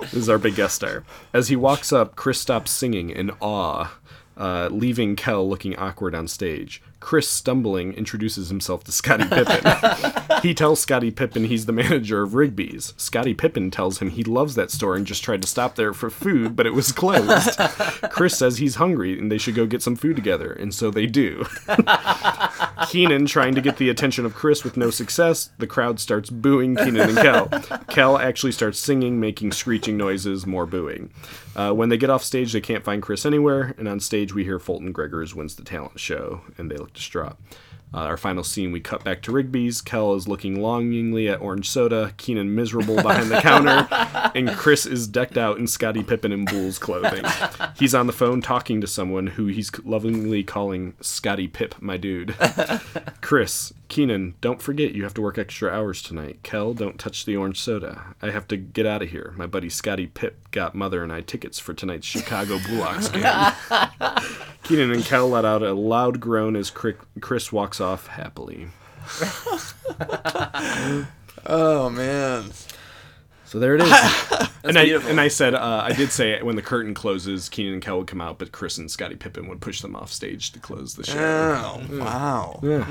[0.00, 1.04] this is our big guest star.
[1.32, 3.92] As he walks up, Chris stops singing in awe,
[4.36, 6.82] uh, leaving Kel looking awkward on stage.
[7.00, 9.72] Chris, stumbling, introduces himself to Scottie Pippen.
[10.42, 12.94] he tells Scottie Pippen he's the manager of Rigby's.
[12.96, 16.10] Scottie Pippen tells him he loves that store and just tried to stop there for
[16.10, 17.58] food, but it was closed.
[18.10, 21.06] Chris says he's hungry and they should go get some food together, and so they
[21.06, 21.44] do.
[22.88, 25.50] Keenan trying to get the attention of Chris with no success.
[25.58, 27.48] The crowd starts booing Keenan and Kel.
[27.88, 31.10] Kel actually starts singing, making screeching noises, more booing.
[31.54, 34.44] Uh, when they get off stage, they can't find Chris anywhere, and on stage we
[34.44, 37.36] hear Fulton Gregors wins the talent show, and they look distraught.
[37.94, 39.82] Uh, our final scene, we cut back to Rigby's.
[39.82, 42.14] Kel is looking longingly at orange soda.
[42.16, 43.86] Keenan miserable behind the counter,
[44.34, 47.24] and Chris is decked out in Scottie Pippen and Bulls clothing.
[47.76, 52.34] He's on the phone talking to someone who he's lovingly calling Scottie Pip, my dude.
[53.20, 56.38] Chris, Keenan, don't forget you have to work extra hours tonight.
[56.42, 58.14] Kel, don't touch the orange soda.
[58.22, 59.34] I have to get out of here.
[59.36, 63.22] My buddy Scottie Pip got mother and I tickets for tonight's Chicago Bullocks game.
[64.62, 68.68] Keenan and Kel let out a loud groan as Chris walks off happily.
[71.44, 72.52] Oh man.
[73.52, 73.92] So there it is.
[74.64, 77.82] and I and I said uh, I did say when the curtain closes, Keenan and
[77.82, 80.58] Kel would come out, but Chris and Scottie Pippen would push them off stage to
[80.58, 81.18] close the show.
[81.18, 82.60] Oh wow.
[82.62, 82.84] Yeah.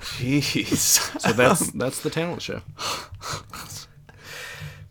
[0.00, 1.18] Jeez.
[1.18, 2.60] So that's that's the talent show.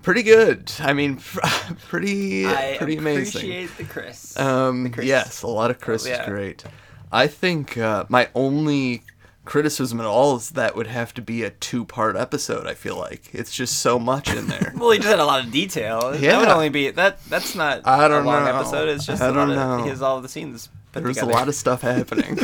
[0.02, 0.72] pretty good.
[0.80, 1.18] I mean,
[1.88, 3.42] pretty I pretty amazing.
[3.42, 4.40] appreciate the Chris.
[4.40, 5.06] Um, Chris.
[5.06, 6.24] yes, a lot of Chris yeah.
[6.24, 6.64] is great.
[7.12, 9.04] I think uh, my only
[9.46, 12.68] criticism at all is that would have to be a two-part episode.
[12.68, 14.74] I feel like it's just so much in there.
[14.78, 16.16] well, he just had a lot of detail.
[16.16, 16.32] Yeah.
[16.32, 17.24] That would only be that.
[17.26, 18.56] That's not I don't a long know.
[18.56, 18.90] episode.
[18.90, 19.84] It's just I don't of know.
[19.84, 22.40] he has all the scenes put There's a lot of stuff happening.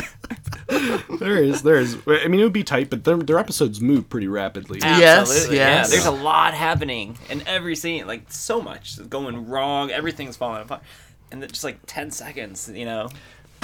[1.18, 1.96] there is, there is.
[2.06, 4.78] I mean, it would be tight, but their, their episodes move pretty rapidly.
[4.82, 5.56] Yes, Absolutely.
[5.56, 5.86] yes.
[5.88, 9.90] Yeah, there's a lot happening in every scene, like so much is going wrong.
[9.90, 10.82] Everything's falling apart,
[11.30, 13.08] and then just like ten seconds, you know.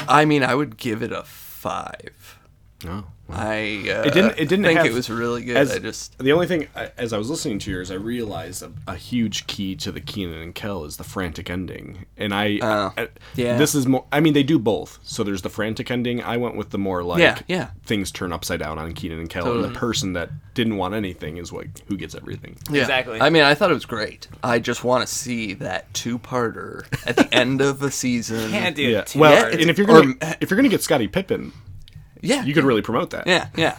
[0.08, 2.37] I mean, I would give it a five.
[2.86, 3.04] Oh.
[3.30, 4.38] I uh, It didn't.
[4.38, 5.56] It didn't think have, it was really good.
[5.56, 8.62] As, I just the only thing I, as I was listening to yours, I realized
[8.62, 12.58] a, a huge key to the Keenan and Kel is the frantic ending, and I,
[12.62, 13.58] Oh, I- yeah.
[13.58, 14.06] this is more.
[14.12, 14.98] I mean, they do both.
[15.02, 16.22] So there's the frantic ending.
[16.22, 17.70] I went with the more like Yeah, yeah.
[17.84, 21.36] things turn upside down on Keenan and Kel, and the person that didn't want anything
[21.36, 22.56] is like who gets everything.
[22.70, 22.82] yeah.
[22.82, 23.20] Exactly.
[23.20, 24.28] I mean, I thought it was great.
[24.42, 28.50] I just want to see that two-parter at the end of a season.
[28.52, 29.00] Can't do Yeah.
[29.00, 29.14] it.
[29.14, 31.52] Well, Yeah, and if you're gonna or- if you're gonna get Scottie Pippen,
[32.22, 33.26] yeah, you could really promote that.
[33.26, 33.76] yeah, yeah.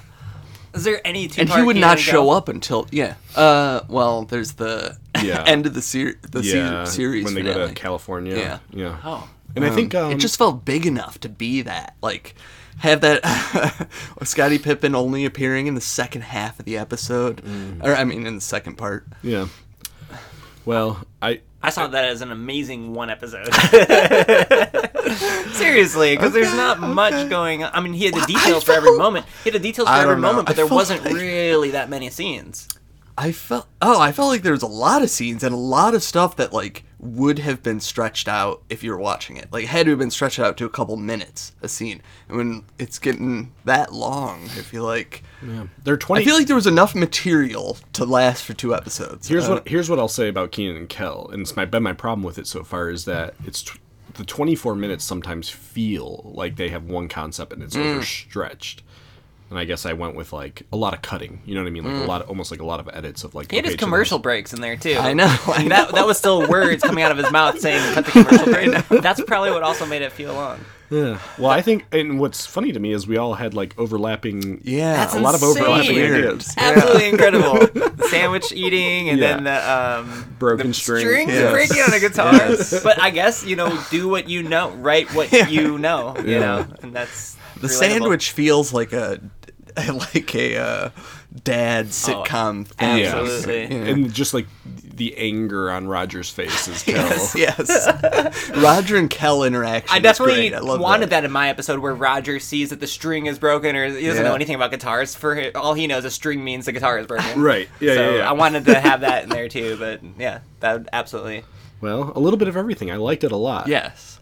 [0.73, 1.41] Is there any two?
[1.41, 3.15] And he would not show up until yeah.
[3.35, 5.43] Uh, well, there's the Yeah.
[5.47, 7.59] end of the ser- the se- series when they finale.
[7.61, 8.37] go to California.
[8.37, 8.59] Yeah.
[8.71, 8.97] yeah.
[9.03, 11.95] Oh, And I think um, it just felt big enough to be that.
[12.03, 12.35] Like,
[12.77, 13.87] have that
[14.23, 17.83] Scottie Pippen only appearing in the second half of the episode, Mm.
[17.83, 19.07] or I mean, in the second part.
[19.23, 19.47] yeah.
[20.65, 23.53] Well, I I saw that as an amazing one episode.
[25.53, 27.71] Seriously, because there's not much going on.
[27.73, 29.25] I mean, he had the details for every moment.
[29.43, 30.21] He had the details for every know.
[30.21, 32.67] moment, but I there wasn't like- really that many scenes.
[33.17, 35.93] I felt oh, I felt like there was a lot of scenes and a lot
[35.93, 39.47] of stuff that like would have been stretched out if you were watching it.
[39.53, 42.01] Like had to have been stretched out to a couple minutes a scene.
[42.27, 45.23] And when it's getting that long, I feel like
[45.83, 46.23] they're twenty.
[46.23, 49.27] I feel like there was enough material to last for two episodes.
[49.29, 51.83] Here's Uh, what here's what I'll say about Keenan and Kel, and it's my been
[51.83, 53.63] my problem with it so far is that it's
[54.15, 57.95] the 24 minutes sometimes feel like they have one concept and it's Mm.
[57.95, 58.83] overstretched.
[59.49, 61.41] And I guess I went with like a lot of cutting.
[61.45, 61.83] You know what I mean?
[61.83, 63.49] Like a lot, of, almost like a lot of edits of like.
[63.49, 64.93] He had his commercial breaks in there too.
[64.99, 68.05] I know, I that that was still words coming out of his mouth saying "cut
[68.05, 70.59] the commercial break." That's probably what also made it feel long.
[70.91, 71.19] Yeah.
[71.37, 74.61] Well, I think, and what's funny to me is we all had like overlapping.
[74.63, 75.63] Yeah, That's a lot of insane.
[75.63, 76.25] overlapping Weird.
[76.25, 76.53] ideas.
[76.57, 77.53] Absolutely incredible.
[77.67, 79.35] The sandwich eating and Yeah.
[79.35, 81.01] then the um, Broken the string.
[81.05, 81.51] strings Yes.
[81.51, 82.33] breaking on a guitar.
[82.83, 86.15] But I guess you know, do what you know, write what you know.
[86.23, 86.39] You Yeah.
[86.39, 87.69] know, and that's The relatable.
[87.69, 89.19] sandwich feels like a
[89.93, 90.89] like a uh,
[91.43, 93.05] dad sitcom thing.
[93.05, 93.61] Absolutely.
[93.63, 93.83] Yeah.
[93.91, 96.95] And just like the anger on Roger's face is Kel.
[97.35, 98.49] Yes, yes.
[98.57, 99.93] Roger and Kel interaction.
[99.93, 100.53] I is definitely great.
[100.55, 101.21] I love wanted that.
[101.21, 101.25] that.
[101.25, 104.29] in my episode where Roger sees that the string is broken or he doesn't Yeah.
[104.29, 105.15] know anything about guitars.
[105.15, 107.41] For hi- all he knows, a string means the guitar is broken.
[107.41, 107.69] Right.
[107.79, 108.29] Yeah, so yeah, yeah.
[108.29, 111.43] I wanted to have that in there too, but yeah, that would absolutely.
[111.81, 112.91] Well, a little bit of everything.
[112.91, 113.67] I liked it a lot.
[113.67, 114.17] Yes.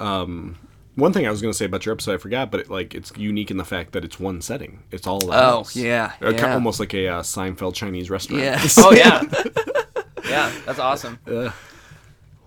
[0.98, 2.94] One thing I was going to say about your episode, I forgot, but it, like
[2.96, 4.80] it's unique in the fact that it's one setting.
[4.92, 5.76] It's all the Oh, house.
[5.76, 6.54] yeah, Uh, ki- yeah.
[6.54, 8.42] almost like a uh, Seinfeld Chinese restaurant.
[8.44, 8.76] yes.
[8.84, 9.22] Oh yeah,
[10.28, 11.20] yeah, that's awesome.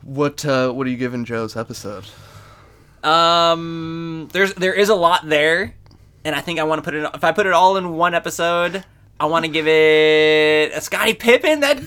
[0.03, 2.05] What uh, What are you giving Joe's episode?
[3.05, 5.75] Um, there's there is a lot there,
[6.25, 7.09] and I think I want to put it.
[7.15, 8.85] If I put it all in one episode,
[9.19, 11.61] I want to give it a Scottie Pippen.
[11.61, 11.81] That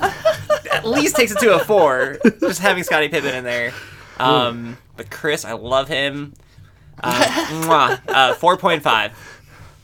[0.71, 2.17] at least takes it to a four.
[2.39, 3.73] Just having Scottie Pippen in there.
[4.17, 6.33] Um, but Chris, I love him.
[7.01, 9.11] Uh, mwah, uh, four point five.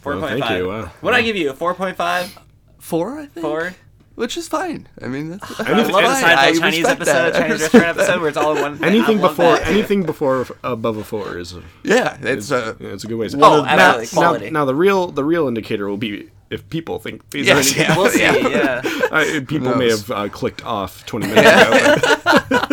[0.01, 0.67] Four Well, thank you.
[0.67, 0.81] Wow.
[0.81, 1.49] What would I give you?
[1.49, 2.37] A four point five?
[2.79, 3.41] Four, I think.
[3.45, 3.73] Four?
[4.15, 4.87] Which is fine.
[5.01, 6.05] I mean, that's, I love the fine.
[6.05, 7.35] I Chinese episode, that.
[7.35, 8.83] Chinese restaurant episode, where it's all in one.
[8.83, 9.67] Anything before that.
[9.67, 12.75] anything before above a four is a, Yeah, it's a.
[12.81, 13.29] yeah, it's a good way.
[13.35, 17.29] Oh, now, absolutely, now, now the real the real indicator will be if people think
[17.29, 17.97] these Yes, are any, yeah.
[17.97, 18.21] We'll see.
[18.49, 18.81] Yeah.
[18.83, 19.07] Yeah.
[19.11, 22.65] uh, people may have uh, clicked off twenty minutes ago.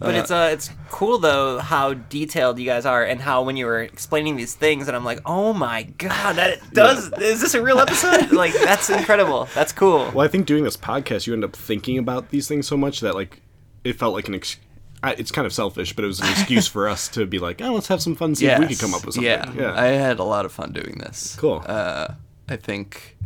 [0.00, 3.66] But it's uh, it's cool though how detailed you guys are, and how when you
[3.66, 7.62] were explaining these things, and I'm like, oh my god, that does is this a
[7.62, 8.32] real episode?
[8.32, 9.48] like that's incredible.
[9.54, 10.10] That's cool.
[10.14, 13.00] Well, I think doing this podcast, you end up thinking about these things so much
[13.00, 13.42] that like
[13.84, 14.36] it felt like an.
[14.36, 14.56] Ex-
[15.02, 17.62] I, it's kind of selfish, but it was an excuse for us to be like,
[17.62, 19.30] oh, let's have some fun, see if we could come up with something.
[19.30, 21.36] Yeah, I had a lot of fun doing this.
[21.36, 21.62] Cool.
[21.66, 22.14] Uh,
[22.50, 23.16] I think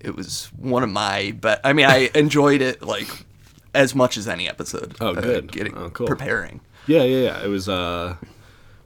[0.00, 3.08] it was one of my but I mean, I enjoyed it like
[3.74, 4.94] as much as any episode.
[5.00, 5.52] Oh, uh, good.
[5.52, 6.06] getting Oh, cool.
[6.06, 6.60] preparing.
[6.86, 7.44] Yeah, yeah, yeah.
[7.44, 8.16] It was uh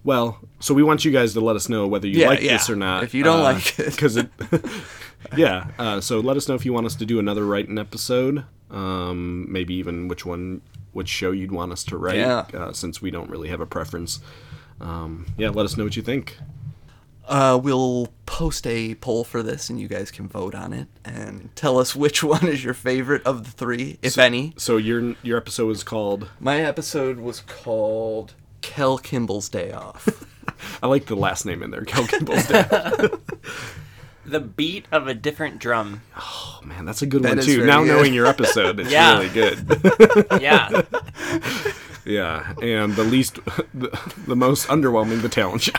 [0.05, 2.53] well, so we want you guys to let us know whether you Yeah, like yeah.
[2.53, 3.03] this or not.
[3.05, 3.97] If you don't like it.
[3.97, 4.29] cuz it
[5.37, 8.45] Yeah, uh, so let us know if you want us to do another writing episode.
[8.71, 10.61] Um maybe even which one
[10.93, 12.45] which show you'd want us to write Yeah.
[12.55, 14.21] uh, since we don't really have a preference.
[14.81, 16.39] Um yeah, let us know what you think.
[17.29, 21.51] Uh, we'll post a poll for this, and you guys can vote on it and
[21.55, 24.55] tell us which one is your favorite of the three, if any.
[24.57, 30.09] So your your episode was called My episode was called Kel Kimble's Day Off.
[30.83, 32.65] I like the last name in there, Kel Kimble's Day.
[34.25, 36.03] The beat of a different drum.
[36.15, 37.65] Oh, man, that's a good That one too.
[37.65, 37.89] Now good.
[37.89, 39.15] knowing your episode, it's Yeah.
[39.15, 40.41] really good.
[40.43, 40.83] Yeah.
[42.05, 43.37] yeah, and the least,
[43.73, 43.89] the,
[44.27, 45.73] the most underwhelming, the talent show.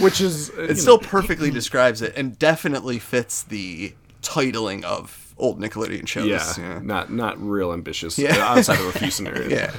[0.00, 6.06] Which is it still perfectly describes it and definitely fits the titling of old Nickelodeon
[6.06, 6.28] shows.
[6.58, 8.36] yeah, not not real ambitious Yeah.
[8.36, 9.50] uh, outside of a few scenarios.
[9.50, 9.72] Yeah.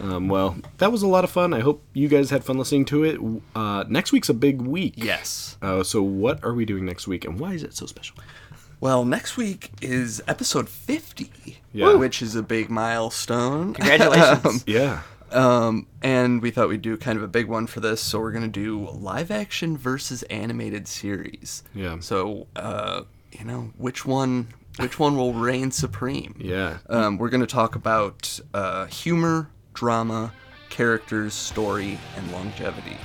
[0.00, 1.54] Um, well, that was a lot of fun.
[1.54, 3.20] I hope you guys had fun listening to it.
[3.54, 4.94] Uh, next week's a big week.
[4.96, 5.56] Yes.
[5.62, 8.16] Uh, so what are we doing next week, and why is it so special?
[8.80, 11.94] Well, next week is episode 50, Yeah.
[11.94, 13.72] which is a big milestone.
[13.74, 14.64] Congratulations.
[14.66, 15.02] Yeah.
[15.34, 18.32] Um, and we thought we'd do kind of a big one for this, so we're
[18.32, 21.62] gonna do live action versus animated series.
[21.74, 21.98] Yeah.
[22.00, 26.36] So, uh, you know, which one, which one will reign supreme?
[26.40, 26.78] Yeah.
[26.88, 30.32] Um, we're gonna talk about uh, humor, drama,
[30.70, 32.96] characters, story, and longevity.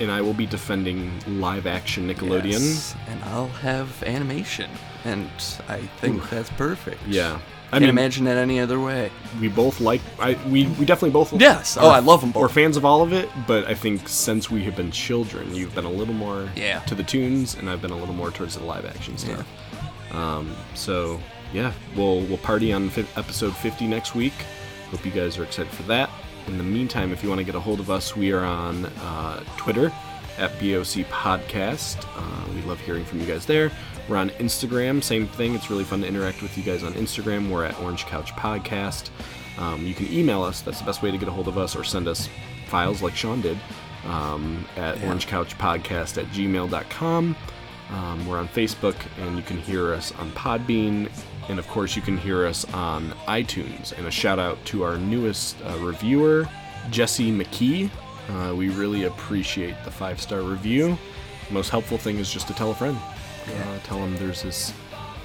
[0.00, 2.52] and I will be defending live action Nickelodeon.
[2.52, 4.70] Yes, and I'll have animation,
[5.04, 5.28] and
[5.68, 7.00] I think that's perfect.
[7.06, 7.40] Yeah.
[7.72, 9.10] I Can't mean, imagine it any other way.
[9.40, 10.00] we both like.
[10.18, 11.32] I we, we definitely both.
[11.40, 11.76] Yes.
[11.80, 12.42] Oh, I love 'em both.
[12.42, 15.74] We're fans of all of it, but I think since we have been children, you've
[15.74, 16.80] been a little more Yeah.
[16.80, 19.46] to the tunes, and I've been a little more towards the live action stuff.
[20.12, 21.20] Um, so
[21.52, 24.34] yeah, we'll we'll party on fi- episode 50 next week.
[24.90, 26.10] Hope you guys are excited for that.
[26.48, 28.86] In the meantime, if you want to get a hold of us, we are on
[28.86, 29.92] uh, Twitter
[30.38, 32.04] at BOC Podcast.
[32.16, 33.70] Uh, we love hearing from you guys there.
[34.10, 35.54] We're on Instagram, same thing.
[35.54, 37.48] It's really fun to interact with you guys on Instagram.
[37.48, 39.10] We're at Orange Couch Podcast.
[39.56, 40.62] Um, you can email us.
[40.62, 42.28] That's the best way to get a hold of us, or send us
[42.66, 43.56] files like Sean did
[44.04, 47.36] um, at orangecouchpodcast at gmail.com.
[47.90, 51.08] Um, we're on Facebook, and you can hear us on Podbean,
[51.48, 53.96] and of course, you can hear us on iTunes.
[53.96, 56.48] And a shout out to our newest uh, reviewer,
[56.90, 57.88] Jesse McKee.
[58.28, 60.98] Uh, we really appreciate the five star review.
[61.46, 62.98] The most helpful thing is just to tell a friend.
[63.48, 64.72] Uh, tell them there's this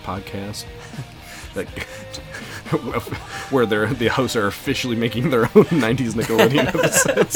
[0.03, 0.65] podcast
[1.53, 1.67] that
[3.51, 7.35] where they're, the hosts are officially making their own 90s Nickelodeon episodes.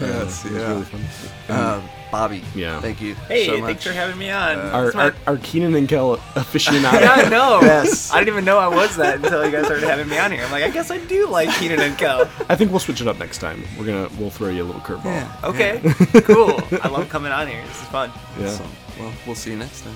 [0.00, 0.68] Yes, It yeah.
[0.68, 1.04] really fun.
[1.48, 1.80] Uh,
[2.12, 2.42] Bobby.
[2.54, 2.80] Yeah.
[2.80, 3.14] Thank you.
[3.14, 3.64] Hey, so much.
[3.66, 4.58] thanks for having me on.
[4.58, 5.16] Our, our, Smart.
[5.26, 7.00] our Keenan and Kel aficionado.
[7.00, 7.58] yeah, I know.
[7.62, 8.12] Yes.
[8.12, 10.44] I didn't even know I was that until you guys started having me on here.
[10.44, 12.30] I'm like, I guess I do like Keenan and Kel.
[12.48, 13.64] I think we'll switch it up next time.
[13.78, 15.04] We're gonna we'll throw you a little curveball.
[15.06, 15.36] Yeah.
[15.44, 15.80] Okay,
[16.22, 16.60] cool.
[16.82, 17.62] I love coming on here.
[17.66, 18.12] This is fun.
[18.38, 18.50] Yeah.
[18.50, 18.64] So,
[18.98, 19.94] well, we'll see you next time.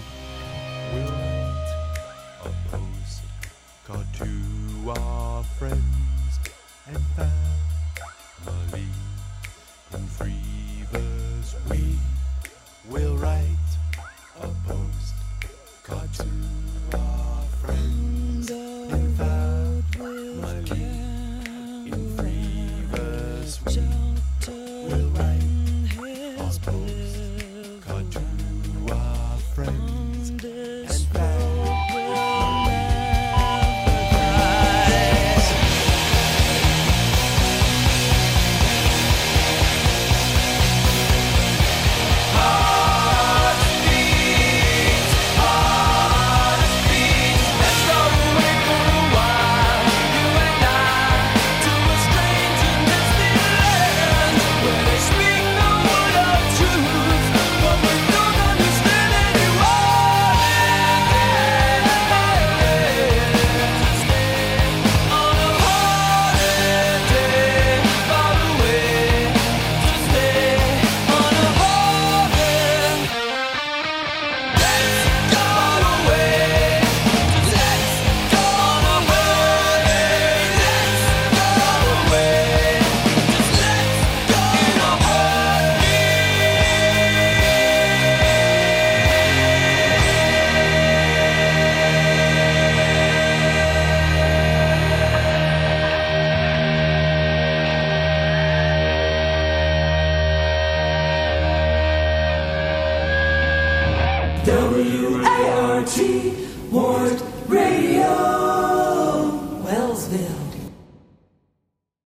[2.70, 6.40] postcard to our friends
[6.86, 7.40] and family.
[11.70, 11.96] We
[12.88, 13.46] will write
[16.12, 17.09] to our